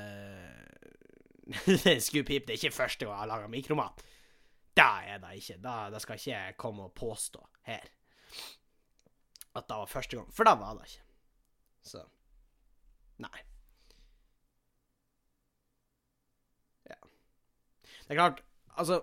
[1.54, 2.46] uh, skulle pipe.
[2.46, 4.04] Det er ikke første gang jeg har laga mikromat.
[4.78, 5.58] Da er det ikke.
[5.62, 7.86] Da, det skal ikke jeg komme og påstå her
[9.58, 10.28] at det var første gang.
[10.34, 11.04] For da var det ikke.
[11.88, 12.02] Så
[13.18, 13.40] Nei.
[16.86, 16.98] Ja.
[18.06, 18.44] Det er klart,
[18.78, 19.00] altså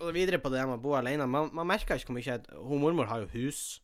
[0.00, 1.26] og videre på det med å bo alene.
[1.28, 3.80] Man, man merker ikke hvor mye Hun mormor har jo hus.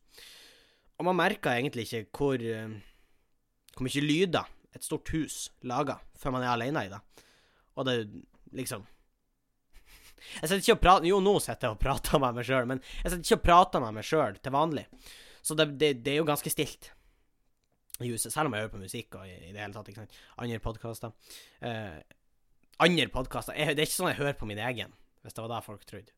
[0.97, 2.73] Og man merker egentlig ikke hvor, uh,
[3.75, 7.01] hvor mye lyder et stort hus lager før man er alene i det.
[7.77, 8.23] Og det er jo
[8.57, 8.85] liksom
[10.17, 12.83] Jeg sitter ikke og prater Jo, nå sitter jeg og prater med meg sjøl, men
[12.83, 14.85] jeg sitter ikke og prater med meg sjøl til vanlig.
[15.45, 16.91] Så det, det, det, er jo ganske stilt
[18.03, 19.89] i huset, selv om jeg hører på musikk og i, i det hele tatt.
[19.89, 20.17] ikke sant?
[20.43, 21.13] Andre podkaster.
[21.63, 21.97] Uh,
[22.83, 24.93] andre podkaster Det er ikke sånn jeg hører på min egen
[25.25, 26.13] hvis det var det folk trodde.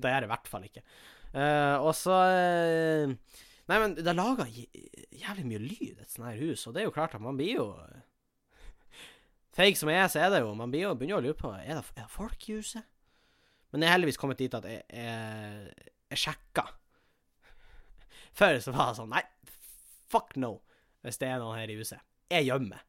[0.00, 0.84] det er det i hvert fall ikke.
[1.32, 3.16] Uh, og så uh,
[3.70, 6.94] Nei, men det lager jævlig mye lyd, et sånt her hus, og det er jo
[6.94, 7.66] klart at man blir jo
[9.56, 11.74] feig som jeg er, så er det jo Man jo, begynner å lure på Er
[11.76, 12.86] det, er det folk i huset.
[13.72, 16.66] Men jeg er heldigvis kommet dit at jeg, jeg, jeg sjekka.
[18.38, 19.22] Før så var det sånn Nei,
[20.12, 20.58] fuck no,
[21.04, 22.02] hvis det er noen her i huset.
[22.32, 22.84] Jeg gjemmer.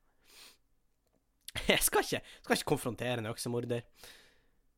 [1.70, 3.84] Jeg skal ikke, skal ikke konfrontere en øksemorder.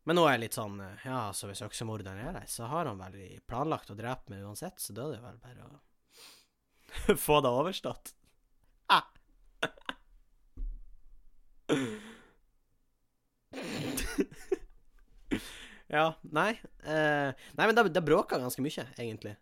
[0.05, 2.99] Men nå er jeg litt sånn Ja, så hvis øksemorderen er der, så har han
[2.99, 7.53] vel planlagt å drepe meg uansett, så da er det vel bare å få det
[7.55, 8.11] overstått.
[8.93, 9.07] Ah.
[15.95, 16.51] ja, nei
[16.83, 19.35] eh, Nei, men det, det bråker ganske mye, egentlig.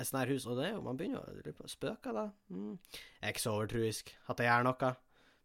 [0.00, 0.46] Et sånt her hus.
[0.48, 2.26] Og det er jo, man begynner å lure på Spøker da?
[2.52, 2.74] Mm.
[2.92, 4.90] Jeg er ikke så overtruisk at jeg gjør noe.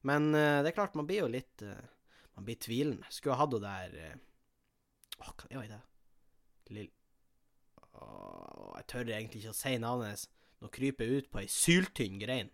[0.06, 1.86] Men eh, det er klart, man blir jo litt eh,
[2.36, 3.08] Man blir tvilende.
[3.10, 4.18] Skulle ha hatt henne der eh,
[5.24, 5.84] Åh, hva er det?
[6.76, 6.92] Lill...
[7.96, 10.26] Åh, jeg tør egentlig ikke å si navnet hennes.
[10.60, 12.50] Nå kryper jeg ut på ei syltynn grein.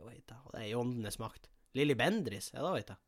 [0.00, 0.44] Hva det er?
[0.50, 1.50] Det er i åndenes makt.
[1.74, 3.00] Lilly Bendris, er det hun heter?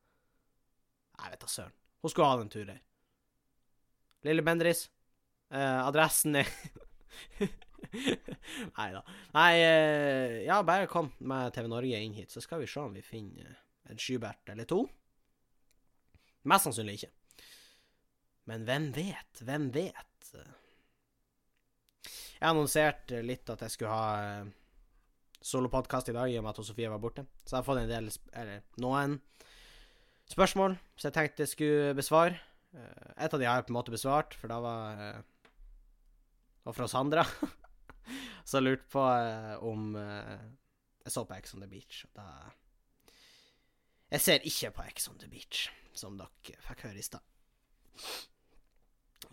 [1.17, 1.77] Jeg vet da søren.
[2.03, 2.83] Hun skulle ha den tur her.
[4.27, 4.87] Lilly Bendris.
[5.55, 6.49] Eh, adressen er
[8.77, 9.03] Nei da.
[9.37, 12.97] Nei, eh, ja, bare kom med TV Norge inn hit, så skal vi se om
[12.97, 13.55] vi finner
[13.87, 14.83] en Skybert eller to.
[16.51, 17.13] Mest sannsynlig ikke.
[18.51, 19.43] Men hvem vet?
[19.47, 20.31] Hvem vet?
[22.37, 24.51] Jeg annonserte litt at jeg skulle ha eh,
[25.47, 27.27] solopodkast i dag, i og med at Sofie var borte.
[27.47, 29.21] Så jeg har fått en del, eller noen,
[30.27, 32.41] spørsmål som jeg tenkte jeg skulle besvare.
[32.75, 36.75] Eh, et av de har jeg på en måte besvart, for da var det var
[36.75, 37.23] fra Sandra.
[38.51, 42.03] som lurte på eh, om jeg så på Ex on the Beach.
[42.09, 42.29] Og da
[44.11, 47.23] Jeg ser ikke på Ex on the Beach, som dere fikk høre i stad.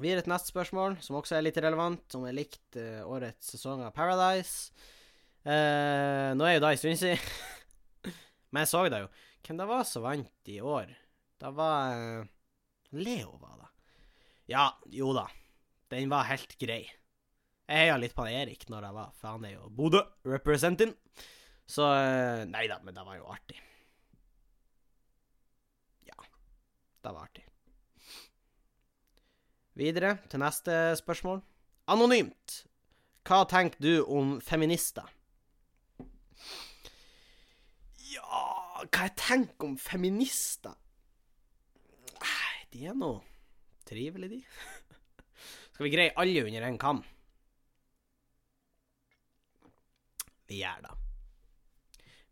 [0.02, 3.94] Videre til neste spørsmål, som også er litt relevant, som er likt årets sesong av
[3.94, 4.72] Paradise.
[5.44, 7.20] Uh, nå er jo da en stund siden,
[8.56, 9.10] men jeg så det jo.
[9.44, 10.92] Hvem det var som vant i år?
[11.44, 12.28] Det var eh,
[12.96, 13.70] Leo, var det.
[14.54, 15.26] Ja, jo da.
[15.92, 16.86] Den var helt grei.
[17.68, 20.94] Jeg heia litt på Erik når jeg var, for han er jo Bodø representing.
[21.68, 21.90] Så
[22.48, 23.60] Nei da, men det var jo artig.
[26.08, 26.16] Ja,
[27.04, 27.44] det var artig.
[29.76, 31.42] Videre til neste spørsmål.
[31.92, 32.62] Anonymt.
[33.28, 35.12] Hva tenker du om feminister?
[38.14, 38.40] Ja
[38.84, 40.76] Hva jeg tenker om feminister?
[42.20, 43.14] Nei, de er nå
[43.88, 44.42] trivelige, de.
[45.74, 47.02] Skal vi greie alle under en kam?
[50.50, 50.94] Vi gjør det.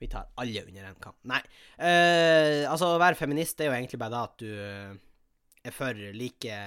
[0.01, 1.17] Vi tar alle under en kam.
[1.29, 1.41] Nei,
[1.77, 4.51] eh, altså å være feminist er jo egentlig bare det at du
[5.61, 6.61] er for like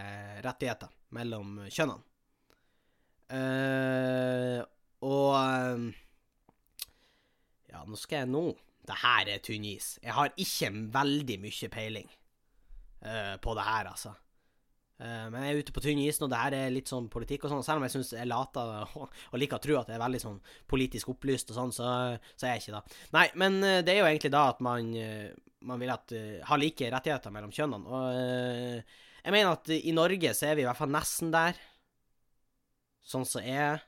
[0.44, 2.04] rettigheter mellom kjønnene.
[3.34, 4.60] Uh,
[5.02, 5.86] og uh,
[7.72, 8.42] Ja, nå skal jeg nå
[8.84, 9.94] Det her er tynn is.
[10.02, 12.10] Jeg har ikke veldig mye peiling
[13.06, 14.12] uh, på det her, altså.
[15.04, 16.28] men jeg er ute på tynn is nå.
[16.30, 17.64] det her er litt sånn politikk og sånn.
[17.66, 20.20] Selv om jeg syns jeg later og, og liker å tro at det er veldig
[20.22, 20.38] sånn
[20.70, 21.88] politisk opplyst og sånn, så,
[22.36, 23.00] så er jeg ikke det.
[23.16, 24.92] Nei, men det er jo egentlig da at man
[25.64, 27.88] man vil at, uh, ha like rettigheter mellom kjønnene.
[27.88, 31.58] Og uh, jeg mener at i Norge så er vi i hvert fall nesten der.
[33.04, 33.80] Sånn som jeg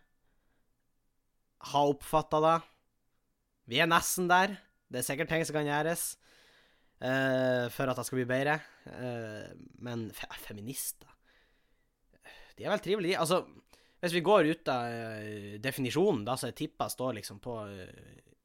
[1.66, 2.56] har oppfatta det.
[3.68, 4.56] Vi er nesten der.
[4.86, 6.04] Det er sikkert ting som kan gjøres
[7.02, 8.60] uh, for at det skal bli bedre.
[9.82, 11.08] men fe feminister
[12.56, 13.20] De er vel trivelige, de.
[13.20, 13.42] Altså,
[14.00, 17.56] hvis vi går ut av definisjonen, da, så jeg tipper står liksom på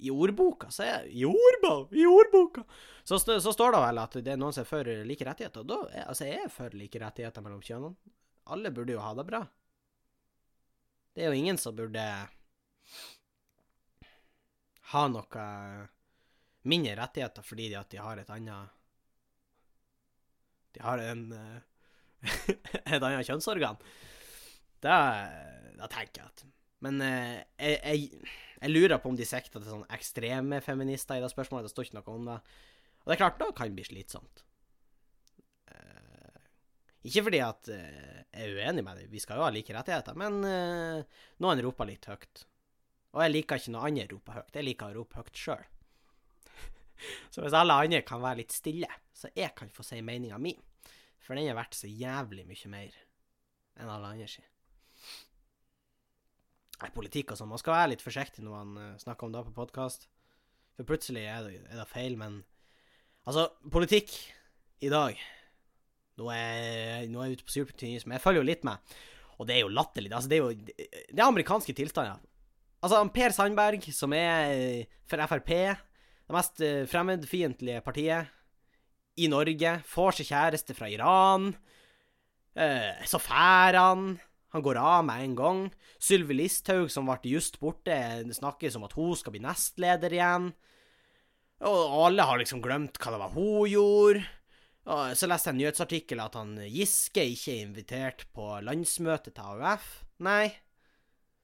[0.02, 1.96] i ordboka, så er I ordboka!
[1.96, 2.64] I ordboka!
[3.04, 5.66] Så, så, står det vel at det er noen som er for like rettigheter.
[5.68, 8.14] Da er, altså, jeg er for like rettigheter mellom kjønnene.
[8.52, 9.44] Alle burde jo ha det bra.
[11.14, 12.06] Det er jo ingen som burde
[14.92, 15.46] ha noe
[16.70, 18.78] mindre rettigheter fordi de de har et annet
[20.76, 21.24] De har en
[22.94, 23.80] et annet kjønnsorgan.
[24.82, 24.98] Da,
[25.78, 26.44] da tenker jeg at
[26.82, 28.30] Men eh, jeg, jeg,
[28.62, 31.70] jeg, lurer på om de sikter til sånne ekstreme feminister i det spørsmålet.
[31.70, 32.38] Det står ikke noe om det.
[33.02, 34.44] Og det er klart, da kan det bli slitsomt.
[35.72, 36.42] Uh,
[37.06, 40.38] ikke fordi at jeg er uenig med det, vi skal jo ha like rettigheter, men
[41.42, 42.44] noen roper litt høyt.
[43.16, 45.66] Og jeg liker ikke når andre roper høyt, jeg liker å rope høyt sjøl.
[47.34, 50.54] Så hvis alle andre kan være litt stille, så jeg kan få si meninga mi,
[51.22, 53.02] for den er verdt så jævlig mye mer
[53.80, 54.48] enn alle andre sier.
[56.82, 59.58] Nei, politikk og sånn, man skal være litt forsiktig når man snakker om det på
[59.60, 60.08] podkast,
[60.78, 62.42] for plutselig er det, er det feil, men
[63.22, 64.10] Altså, politikk
[64.82, 65.18] i dag
[66.18, 68.78] Nå er, nå er jeg ute på men jeg følger jo litt med.
[69.40, 70.12] Og det er jo latterlig.
[70.14, 72.20] Altså, det er jo det er amerikanske tilstander.
[72.84, 75.52] Altså, Per Sandberg, som er eh, for Frp
[76.28, 78.32] det mest eh, fremmedfiendtlige partiet
[79.20, 81.52] i Norge, får seg kjæreste fra Iran.
[82.56, 84.14] Eh, så fær han.
[84.52, 85.62] Han går av med en gang.
[86.02, 87.96] Sylvi Listhaug, som ble just borte,
[88.36, 90.52] snakkes om at hun skal bli nestleder igjen.
[91.68, 94.24] Og alle har liksom glemt hva det var hun gjorde.
[94.92, 99.62] Og så leste jeg en nyhetsartikkel at han Giske ikke er invitert på landsmøtet til
[99.62, 99.92] AUF.
[100.26, 100.50] Nei,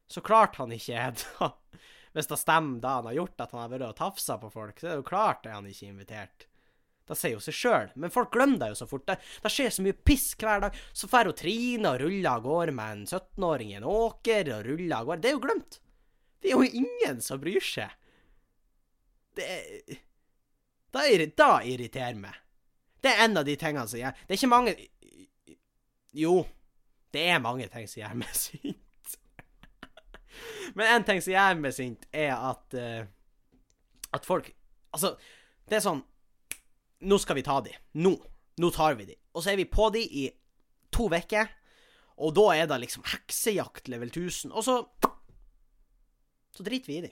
[0.10, 1.52] så klart han ikke er det.
[2.16, 4.80] Hvis det stemmer det han har gjort, at han har vært og tafsa på folk,
[4.80, 6.48] så er det jo klart er han ikke invitert.
[7.08, 9.06] Det sier jo seg sjøl, men folk glemmer det jo så fort.
[9.08, 10.80] Det, det skjer så mye piss hver dag.
[10.92, 14.98] Så drar Trine og ruller av gårde med en 17-åring i en åker og ruller
[14.98, 15.24] av gårde.
[15.24, 15.80] Det er jo glemt.
[16.44, 17.96] Det er jo ingen som bryr seg.
[19.38, 19.48] Det
[20.92, 21.04] Da,
[21.38, 22.36] da irriterer meg.
[23.04, 24.72] Det er en av de tingene som gjør Det er ikke mange
[26.18, 26.32] Jo,
[27.14, 28.87] det er mange ting som gjør meg sint.
[30.78, 33.04] Men en ting som gjør meg sint, er at uh,
[34.16, 34.54] At folk
[34.96, 35.14] Altså,
[35.68, 36.04] det er sånn
[37.08, 37.76] Nå skal vi ta de.
[38.02, 38.16] Nå.
[38.58, 39.16] Nå tar vi de.
[39.38, 40.24] Og så er vi på de i
[40.90, 41.52] to uker,
[42.18, 44.50] og da er det liksom heksejakt level 1000.
[44.50, 44.80] Og så
[46.58, 47.12] Så driter vi i de.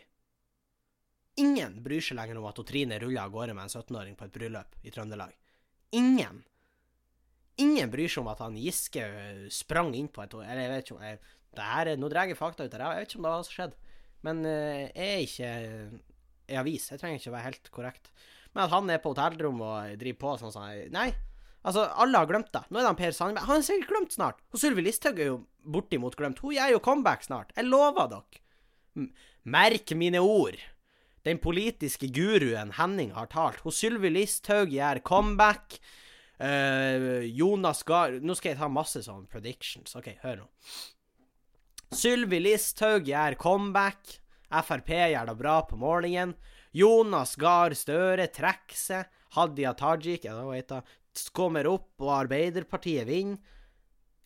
[1.38, 4.34] Ingen bryr seg lenger om at Trine ruller av gårde med en 17-åring på et
[4.34, 5.36] bryllup i Trøndelag.
[5.94, 6.44] Ingen.
[7.62, 9.04] Ingen bryr seg om at han Giske
[9.54, 11.20] sprang inn på et Eller jeg vet ikke om jeg,
[11.62, 12.84] her, Nå drar jeg fakta ut her.
[12.86, 13.78] Jeg vet ikke om det har skjedd.
[14.26, 15.52] Men jeg er ikke
[16.50, 16.90] i avis.
[16.92, 18.12] Jeg trenger ikke å være helt korrekt.
[18.56, 21.10] Men at han er på hotellrom og driver på sånn sånn Nei.
[21.66, 22.62] Altså, alle har glemt det.
[22.70, 23.50] Nå er det han Per Sandberg.
[23.50, 24.42] Han er sikkert glemt snart.
[24.54, 25.40] Og Sylvi Listhaug er jo
[25.76, 26.40] bortimot glemt.
[26.46, 27.52] Hun gjør jo comeback snart.
[27.58, 29.08] Jeg lover dere.
[29.50, 30.62] Merk mine ord.
[31.26, 33.64] Den politiske guruen Henning har talt.
[33.66, 35.80] Hun Sylvi Listhaug gjør comeback.
[36.36, 39.98] Uh, Jonas Gahr Nå skal jeg ta masse sånne predictions.
[39.98, 40.48] OK, hør nå.
[41.96, 44.20] Sylvi Listhaug gjør comeback.
[44.56, 46.36] Frp gjør det bra på målingen.
[46.76, 49.12] Jonas Gahr Støre trekker seg.
[49.36, 50.82] Hadia Tajik ja, da
[51.36, 53.40] kommer opp, og Arbeiderpartiet vinner.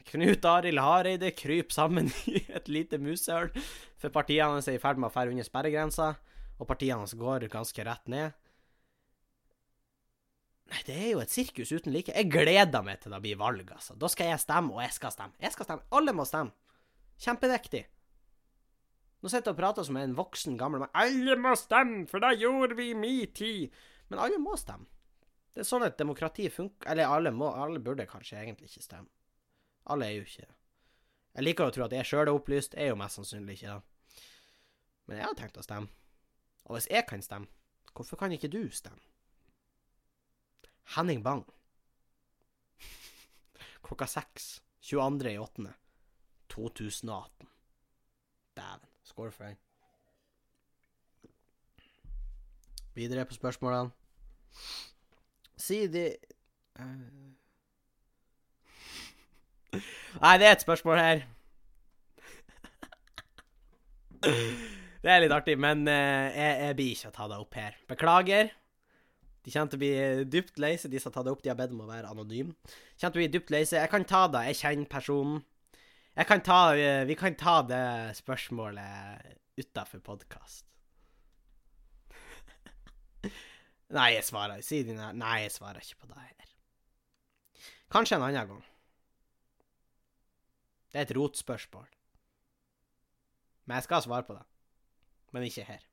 [0.09, 3.51] Knut Arild Hareide kryper sammen i et lite musehull,
[3.99, 6.15] for partiene hans er i ferd med å ferde under sperregrensa
[6.59, 8.35] og partiene hans går ganske rett ned.
[10.69, 12.13] Nei, det er jo et sirkus uten like.
[12.13, 13.95] Jeg gleder meg til det blir valg, altså.
[13.97, 15.37] Da skal jeg stemme, og jeg skal stemme.
[15.41, 15.87] Jeg skal stemme.
[15.97, 16.53] Alle må stemme.
[17.19, 17.83] Kjempeviktig.
[19.19, 20.95] Nå sitter jeg og prater som en voksen gammel mann.
[20.95, 23.75] Alle må stemme, for det gjorde vi i min tid.
[24.07, 24.87] Men alle må stemme.
[25.51, 26.87] Det er sånn et demokrati funker.
[26.91, 29.11] Eller alle må, alle burde kanskje egentlig ikke stemme.
[29.89, 30.47] Alle er jo ikke
[31.35, 32.73] Jeg liker å tro at jeg sjøl er opplyst.
[32.75, 34.23] Jeg er jo mest sannsynlig ikke det.
[35.09, 35.91] Men jeg har tenkt å stemme.
[36.69, 37.49] Og hvis jeg kan stemme,
[37.93, 39.01] hvorfor kan ikke du stemme?
[40.95, 41.43] Henning Bang.
[43.85, 45.69] Klokka seks 22.8.
[46.49, 47.47] 2018.
[48.57, 48.87] Dæven.
[49.03, 49.57] Skål for deg.
[52.97, 53.91] Videre på spørsmålene.
[55.59, 56.05] Si de
[56.79, 56.85] uh...
[60.23, 61.25] Nei, det er et spørsmål her.
[64.99, 67.75] Det er litt artig, men uh, jeg, jeg, blir ikke å ta det opp her.
[67.87, 68.49] Beklager.
[69.45, 69.91] De kommer til å bli
[70.27, 71.43] dypt lei seg, de som har tatt det opp.
[71.45, 72.49] De har bedt om å være anonym.
[72.67, 73.53] De kommer å bli dypt.
[73.55, 74.41] Jeg kan ta det.
[74.49, 75.39] Jeg kjenner personen.
[76.27, 79.21] Kan ta, uh, vi kan ta det spørsmålet
[79.59, 80.65] utafor podkast.
[83.97, 86.51] Nei, jeg svarer Si dine Nei, jeg svarer ikke på det her.
[87.89, 88.67] Kanskje en annen gang.
[90.91, 91.87] Det er et rotspørsmål.
[93.65, 94.45] Men jeg skal svare på det
[95.31, 95.88] men ikke her.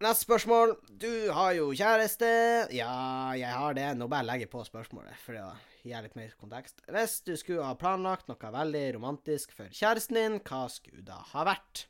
[0.00, 0.70] Neste spørsmål.
[0.96, 2.28] Du har jo kjæreste.
[2.72, 2.92] Ja,
[3.36, 3.84] jeg har det.
[4.00, 5.50] Nå bare legger jeg på spørsmålet for å
[5.84, 6.80] gi litt mer kontekst.
[6.88, 11.44] Hvis du skulle ha planlagt noe veldig romantisk for kjæresten din, hva skulle det ha
[11.44, 11.84] vært?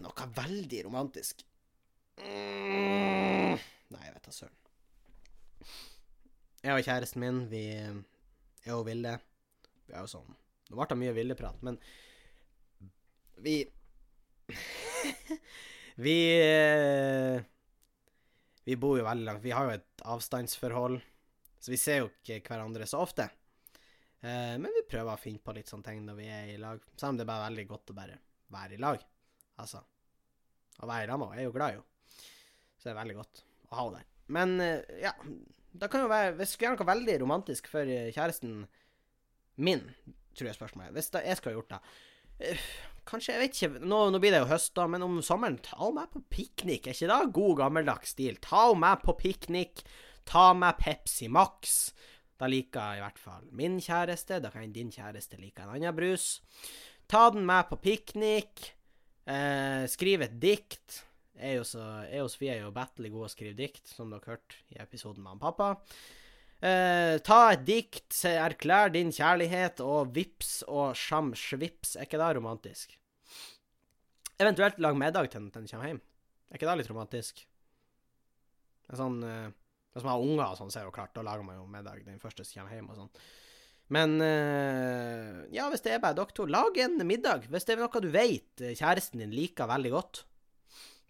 [0.00, 1.44] Noe veldig romantisk
[2.16, 3.60] mm.
[3.92, 4.58] Nei, jeg vet da søren.
[6.64, 9.18] Jeg og kjæresten min, vi er jo ville.
[9.84, 10.32] Vi er jo sånn
[10.68, 11.76] Nå ble det mye villeprat, men
[13.44, 13.60] vi
[16.04, 17.40] Vi eh,
[18.64, 19.42] Vi bor jo veldig langt.
[19.42, 21.00] Vi har jo et avstandsforhold,
[21.58, 23.26] så vi ser jo ikke hverandre så ofte.
[24.20, 26.82] Eh, men vi prøver å finne på litt sånne ting når vi er i lag.
[26.94, 28.18] Selv om det er bare veldig godt å bare
[28.54, 29.02] være i lag.
[29.62, 29.82] Altså
[30.78, 31.86] Å være i lag med henne er jo glad henne.
[32.78, 34.10] Så det er veldig godt å ha henne der.
[34.38, 35.14] Men eh, ja,
[35.78, 38.60] det kan jo være Hvis skulle gjøre noe veldig romantisk for kjæresten
[39.58, 39.82] min,
[40.38, 40.96] tror jeg spørsmålet er.
[40.98, 42.52] Hvis da jeg skulle ha gjort det
[43.08, 43.86] Kanskje, jeg vet ikke.
[43.88, 46.86] Nå, nå, blir det jo høst, da, men om sommeren, ta meg på piknik.
[46.86, 48.36] Er ikke det god gammeldags stil?
[48.44, 49.82] Ta meg på piknik.
[50.28, 51.78] Ta meg Pepsi Max.
[52.38, 54.42] Da liker jeg i hvert fall min kjæreste.
[54.44, 56.38] Da kan din kjæreste like en annen brus.
[57.08, 58.74] Ta den med på piknik.
[59.28, 61.02] Eh, skriv et dikt.
[61.38, 65.22] Jeg og Sofie er jo battelig gode å skrive dikt, som dere hørte i episoden
[65.22, 65.68] med han pappa.
[66.58, 71.94] Eh, ta et dikt, erklær din kjærlighet, og vips og sjam svips.
[71.94, 72.96] Er ikke det romantisk?
[74.38, 76.02] Eventuelt lag middag til den kommer hjem.
[76.48, 77.44] Er ikke det litt romantisk?
[78.88, 79.48] En sånn eh,
[79.92, 81.66] Hvis man har unger og sånn, så er det jo klart, da lager man jo
[81.70, 83.14] middag den første som kommer hjem og sånn.
[83.94, 87.46] Men eh, ja, hvis det er bare dere to, lag en middag.
[87.50, 90.24] Hvis det er noe du vet kjæresten din liker veldig godt,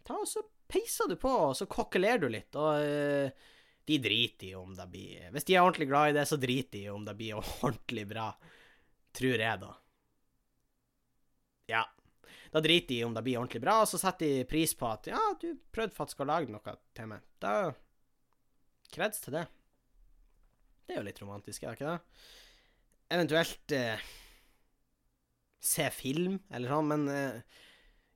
[0.06, 2.56] ta og så peiser du på, og så kokkelerer du litt.
[2.56, 3.48] Og eh,
[3.88, 6.76] de driter i om det blir Hvis de er ordentlig glad i det, så driter
[6.76, 8.30] de i om det blir ordentlig bra.
[9.18, 9.74] Tror jeg, da.
[11.68, 11.82] Ja.
[12.52, 14.88] Da driter de i om det blir ordentlig bra, og så setter de pris på
[14.88, 17.24] at ja, du prøvde faktisk å lage noe til meg.
[17.42, 17.72] Da
[18.88, 19.44] Kreds til det.
[20.86, 22.22] Det er jo litt romantisk, er det ikke det?
[23.12, 24.04] Eventuelt eh,
[25.60, 27.58] se film, eller sånn, men eh,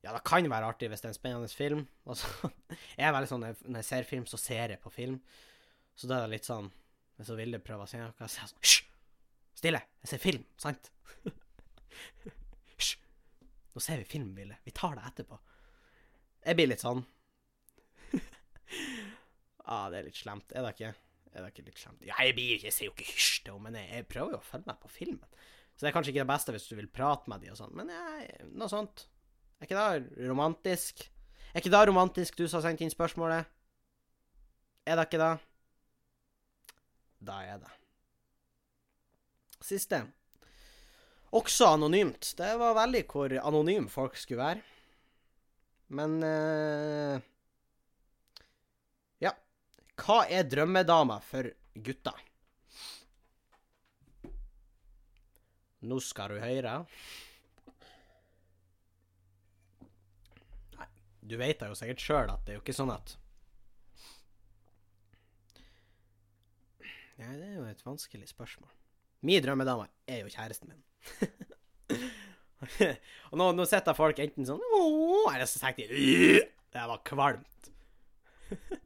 [0.02, 1.84] ja, det kan være artig hvis det er en spennende film.
[2.08, 2.50] Altså,
[2.98, 5.20] jeg er veldig sånn, Når jeg ser film, så ser jeg på film.
[5.98, 6.70] Så da er det litt sånn
[7.18, 8.78] Hvis Vilde prøver å si noe, så sier jeg sånn Hysj!
[9.62, 9.82] Stille!
[10.02, 10.90] Jeg ser film, sant?
[12.72, 12.96] Hysj!
[13.72, 14.58] Nå ser vi film, Vilde.
[14.64, 15.38] Vi tar det etterpå.
[16.42, 17.04] Jeg blir litt sånn.
[19.70, 20.52] ah, det er litt slemt.
[20.52, 20.92] Er det ikke?
[21.32, 22.02] Er det ikke litt slemt?
[22.04, 24.40] Ja, jeg, blir, jeg sier jo ikke hysj til henne, men jeg, jeg, prøver jo
[24.42, 25.40] å følge med på filmen.
[25.72, 27.72] Så det er kanskje ikke det beste hvis du vil prate med dem og sånn,
[27.78, 29.06] men jeg, noe sånt.
[29.56, 31.06] Er ikke det romantisk?
[31.52, 33.48] Er ikke det romantisk, du som har sendt inn spørsmålet?
[34.88, 35.32] Er det ikke det?
[37.22, 37.70] Da er det.
[39.62, 40.02] Siste.
[41.32, 42.34] Også anonymt.
[42.36, 44.64] Det var veldig hvor anonym folk skulle være.
[45.92, 47.20] Men uh,
[49.22, 49.32] Ja.
[50.02, 52.14] Hva er drømmedama for gutta?
[55.82, 56.74] Nå skal du høre.
[60.76, 60.86] Nei,
[61.26, 63.16] du vet da jo sikkert sjøl at det er jo ikke sånn at
[67.22, 68.70] Ja, det er jo et vanskelig spørsmål.
[69.22, 70.82] Min drømmedame er jo kjæresten min.
[73.30, 76.42] og nå, nå sitter folk enten sånn Åh, eller så tenker de
[76.72, 77.70] Det var kvalmt.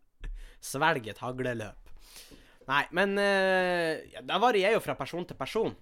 [0.70, 1.92] Svelg et hagleløp.
[2.66, 5.76] Nei, men uh, ja, Det varierer jo fra person til person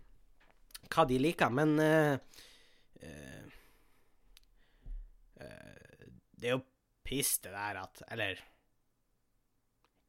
[0.95, 2.43] hva de liker, men uh,
[3.03, 3.47] uh,
[6.37, 6.61] Det er jo
[7.03, 8.43] piss, det der at Eller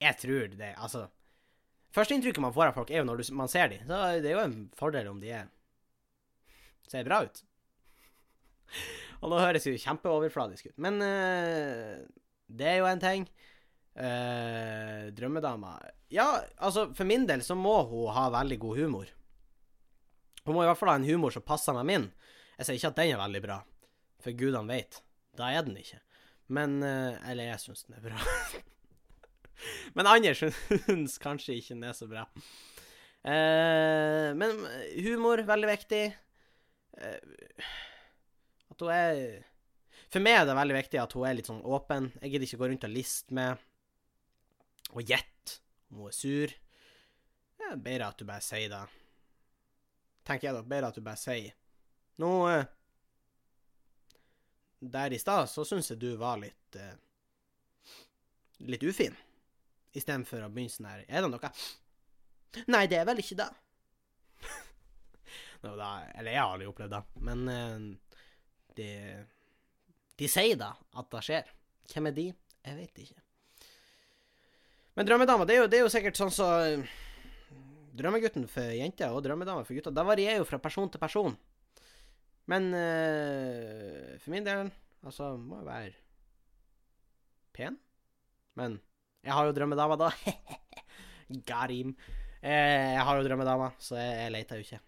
[0.03, 1.07] Jeg tror det Altså
[1.95, 3.85] Førsteinntrykket man får av folk, er jo når du, man ser dem.
[3.87, 5.49] Så det er jo en fordel om de er,
[6.91, 7.43] ser bra ut.
[9.21, 12.03] Og nå høres jo kjempeoverfladisk ut, men uh,
[12.51, 13.27] det er jo en ting.
[13.95, 15.77] Uh, drømmedama
[16.11, 19.13] Ja, altså, for min del så må hun ha veldig god humor.
[20.43, 22.09] Hun må i hvert fall ha en humor som passer med min.
[22.57, 23.61] Jeg sier ikke at den er veldig bra,
[24.21, 24.99] for gudene vet.
[25.39, 26.03] Da er den ikke.
[26.51, 28.19] Men uh, Eller jeg syns den er bra.
[29.97, 32.25] Men andre syns kanskje ikke den er så bra.
[33.25, 34.59] Eh, men
[35.01, 36.01] humor, veldig viktig.
[37.01, 37.69] Eh,
[38.69, 39.21] at hun er
[40.13, 42.11] For meg er det veldig viktig at hun er litt sånn åpen.
[42.21, 43.63] Jeg gidder ikke gå rundt og liste med
[44.93, 45.57] og gjette
[45.89, 46.53] om hun er sur.
[47.55, 48.83] Det er bedre at du bare sier det.
[50.25, 50.63] Tenker jeg da.
[50.65, 51.53] Bedre at du bare sier
[52.21, 52.63] Nå eh,
[54.79, 56.95] Der i stad så syns jeg du var litt eh,
[58.65, 59.17] Litt ufin.
[59.95, 61.51] Istedenfor å begynne sånn her Er det noe?
[62.71, 63.47] Nei, det er vel ikke det.
[65.63, 68.19] no, da, eller jeg har aldri opplevd det, men uh,
[68.77, 68.89] de,
[70.19, 71.49] de sier da at det skjer.
[71.91, 72.29] Hvem er de?
[72.65, 73.19] Jeg vet ikke.
[74.95, 76.47] Men drømmedama, det det er jo sikkert sånn så
[77.95, 81.35] Drømmegutten for jenter og drømmedama for gutter, det varierer jo fra person til person.
[82.51, 84.71] Men uh, for min del,
[85.05, 85.93] altså, må jo være
[87.55, 87.77] pen.
[88.59, 88.81] Men
[89.25, 90.11] jeg har jo drømmedama, da.
[91.49, 91.95] Got him.
[92.41, 94.81] Eh, jeg har jo drømmedama, så jeg, jeg leter jo ikke.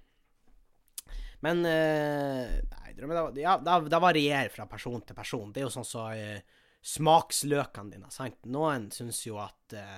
[1.45, 5.51] Men eh, Nei, drømmedama Ja, det varierer fra person til person.
[5.53, 6.45] Det er jo sånn så eh,
[6.87, 8.39] Smaksløkene dine, sant.
[8.53, 9.97] Noen syns jo at eh,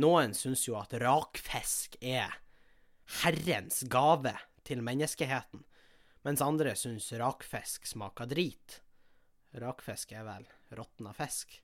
[0.00, 2.38] Noen syns jo at rakfisk er
[3.20, 4.32] Herrens gave
[4.64, 5.64] til menneskeheten,
[6.24, 8.78] mens andre syns rakfisk smaker drit.
[9.60, 11.58] Rakfisk er vel råtna fisk.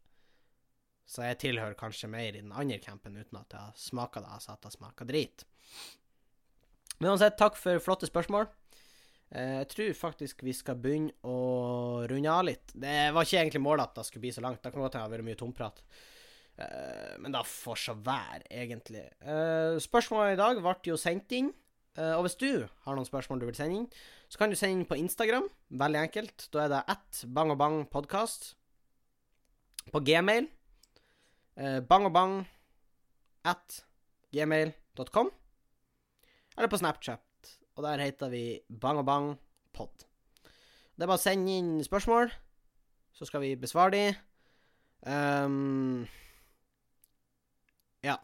[1.08, 4.52] Så jeg tilhører kanskje mer i den andre campen uten at jeg smaker det, altså
[4.52, 5.44] at jeg smaker drit.
[6.98, 8.48] Men uansett, takk for flotte spørsmål.
[9.30, 12.74] Eh, jeg tror faktisk vi skal begynne å runde av litt.
[12.74, 14.60] Det var ikke egentlig målet at det skulle bli så langt.
[14.60, 15.80] Det kan godt hende det har vært mye tomprat.
[16.58, 19.06] Eh, men da får så være, egentlig.
[19.22, 21.54] Eh, spørsmålet i dag ble jo sendt inn.
[21.98, 23.86] Og hvis du har noen spørsmål du vil sende inn,
[24.30, 25.48] så kan du sende inn på Instagram.
[25.80, 26.44] Veldig enkelt.
[26.54, 28.52] Da er det at bang og bang podkast.
[29.90, 30.46] På gmail.
[31.58, 32.46] Eh, bangobang
[33.44, 33.80] at
[34.32, 35.30] gmail.com.
[36.56, 37.24] Eller på Snapchat.
[37.74, 39.32] Og der heter vi bang og bang
[39.74, 40.06] pod.
[40.94, 42.30] Det er bare å sende inn spørsmål,
[43.14, 44.06] så skal vi besvare de.
[45.06, 46.06] Um,
[48.02, 48.16] ja.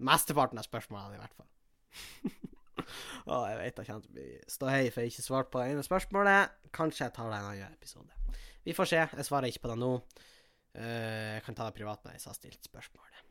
[0.00, 1.48] Mesteparten av spørsmålene, i hvert fall.
[3.30, 5.74] Å, jeg vet jeg kommer til å bli ståhei for jeg ikke svarte på det
[5.74, 6.54] ene spørsmålet.
[6.74, 8.38] Kanskje jeg tar det i en annen episode.
[8.64, 9.02] Vi får se.
[9.02, 9.90] Jeg svarer ikke på det nå.
[10.76, 13.26] Uh, jeg kan ta det privat med deg som har stilt spørsmålet.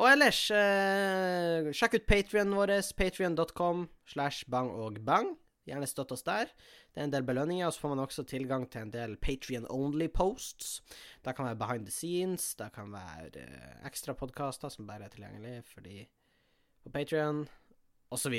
[0.00, 5.32] Og ellers, uh, sjekk ut patrionen vår, patrion.com slash bang.
[5.68, 6.50] Gjerne støtt oss der.
[6.90, 9.68] Det er en del belønninger, og så får man også tilgang til en del Patrion
[9.70, 10.80] only posts.
[11.22, 15.14] Det kan være behind the scenes, det kan være uh, ekstra podkaster som bare er
[15.14, 16.02] tilgjengelig for de
[16.82, 17.44] på Patrion,
[18.10, 18.34] osv.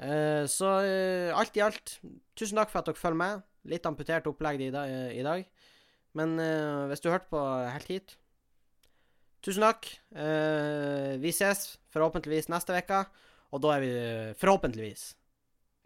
[0.00, 1.98] Uh, så uh, alt i alt,
[2.38, 3.44] tusen takk for at dere følger med.
[3.68, 4.90] Litt amputert opplegg i, dag.
[5.12, 5.44] i dag.
[6.18, 7.40] Men uh, hvis du hørte på
[7.72, 8.18] helt hit
[9.42, 9.88] Tusen takk.
[11.18, 13.00] vi ses forhåpentligvis neste uke,
[13.50, 13.94] og da er vi
[14.38, 15.02] forhåpentligvis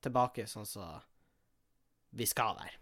[0.05, 0.99] tilbake sånn som så
[2.13, 2.77] vi skal være.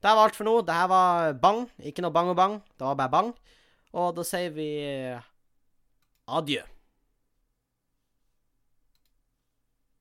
[0.00, 0.58] Det var alt for nå.
[0.64, 1.64] Det her var bang.
[1.80, 2.58] Ikke noe bang og bang.
[2.76, 3.32] Det var bare bang.
[4.00, 4.68] Og da sier vi
[6.30, 6.62] adjø.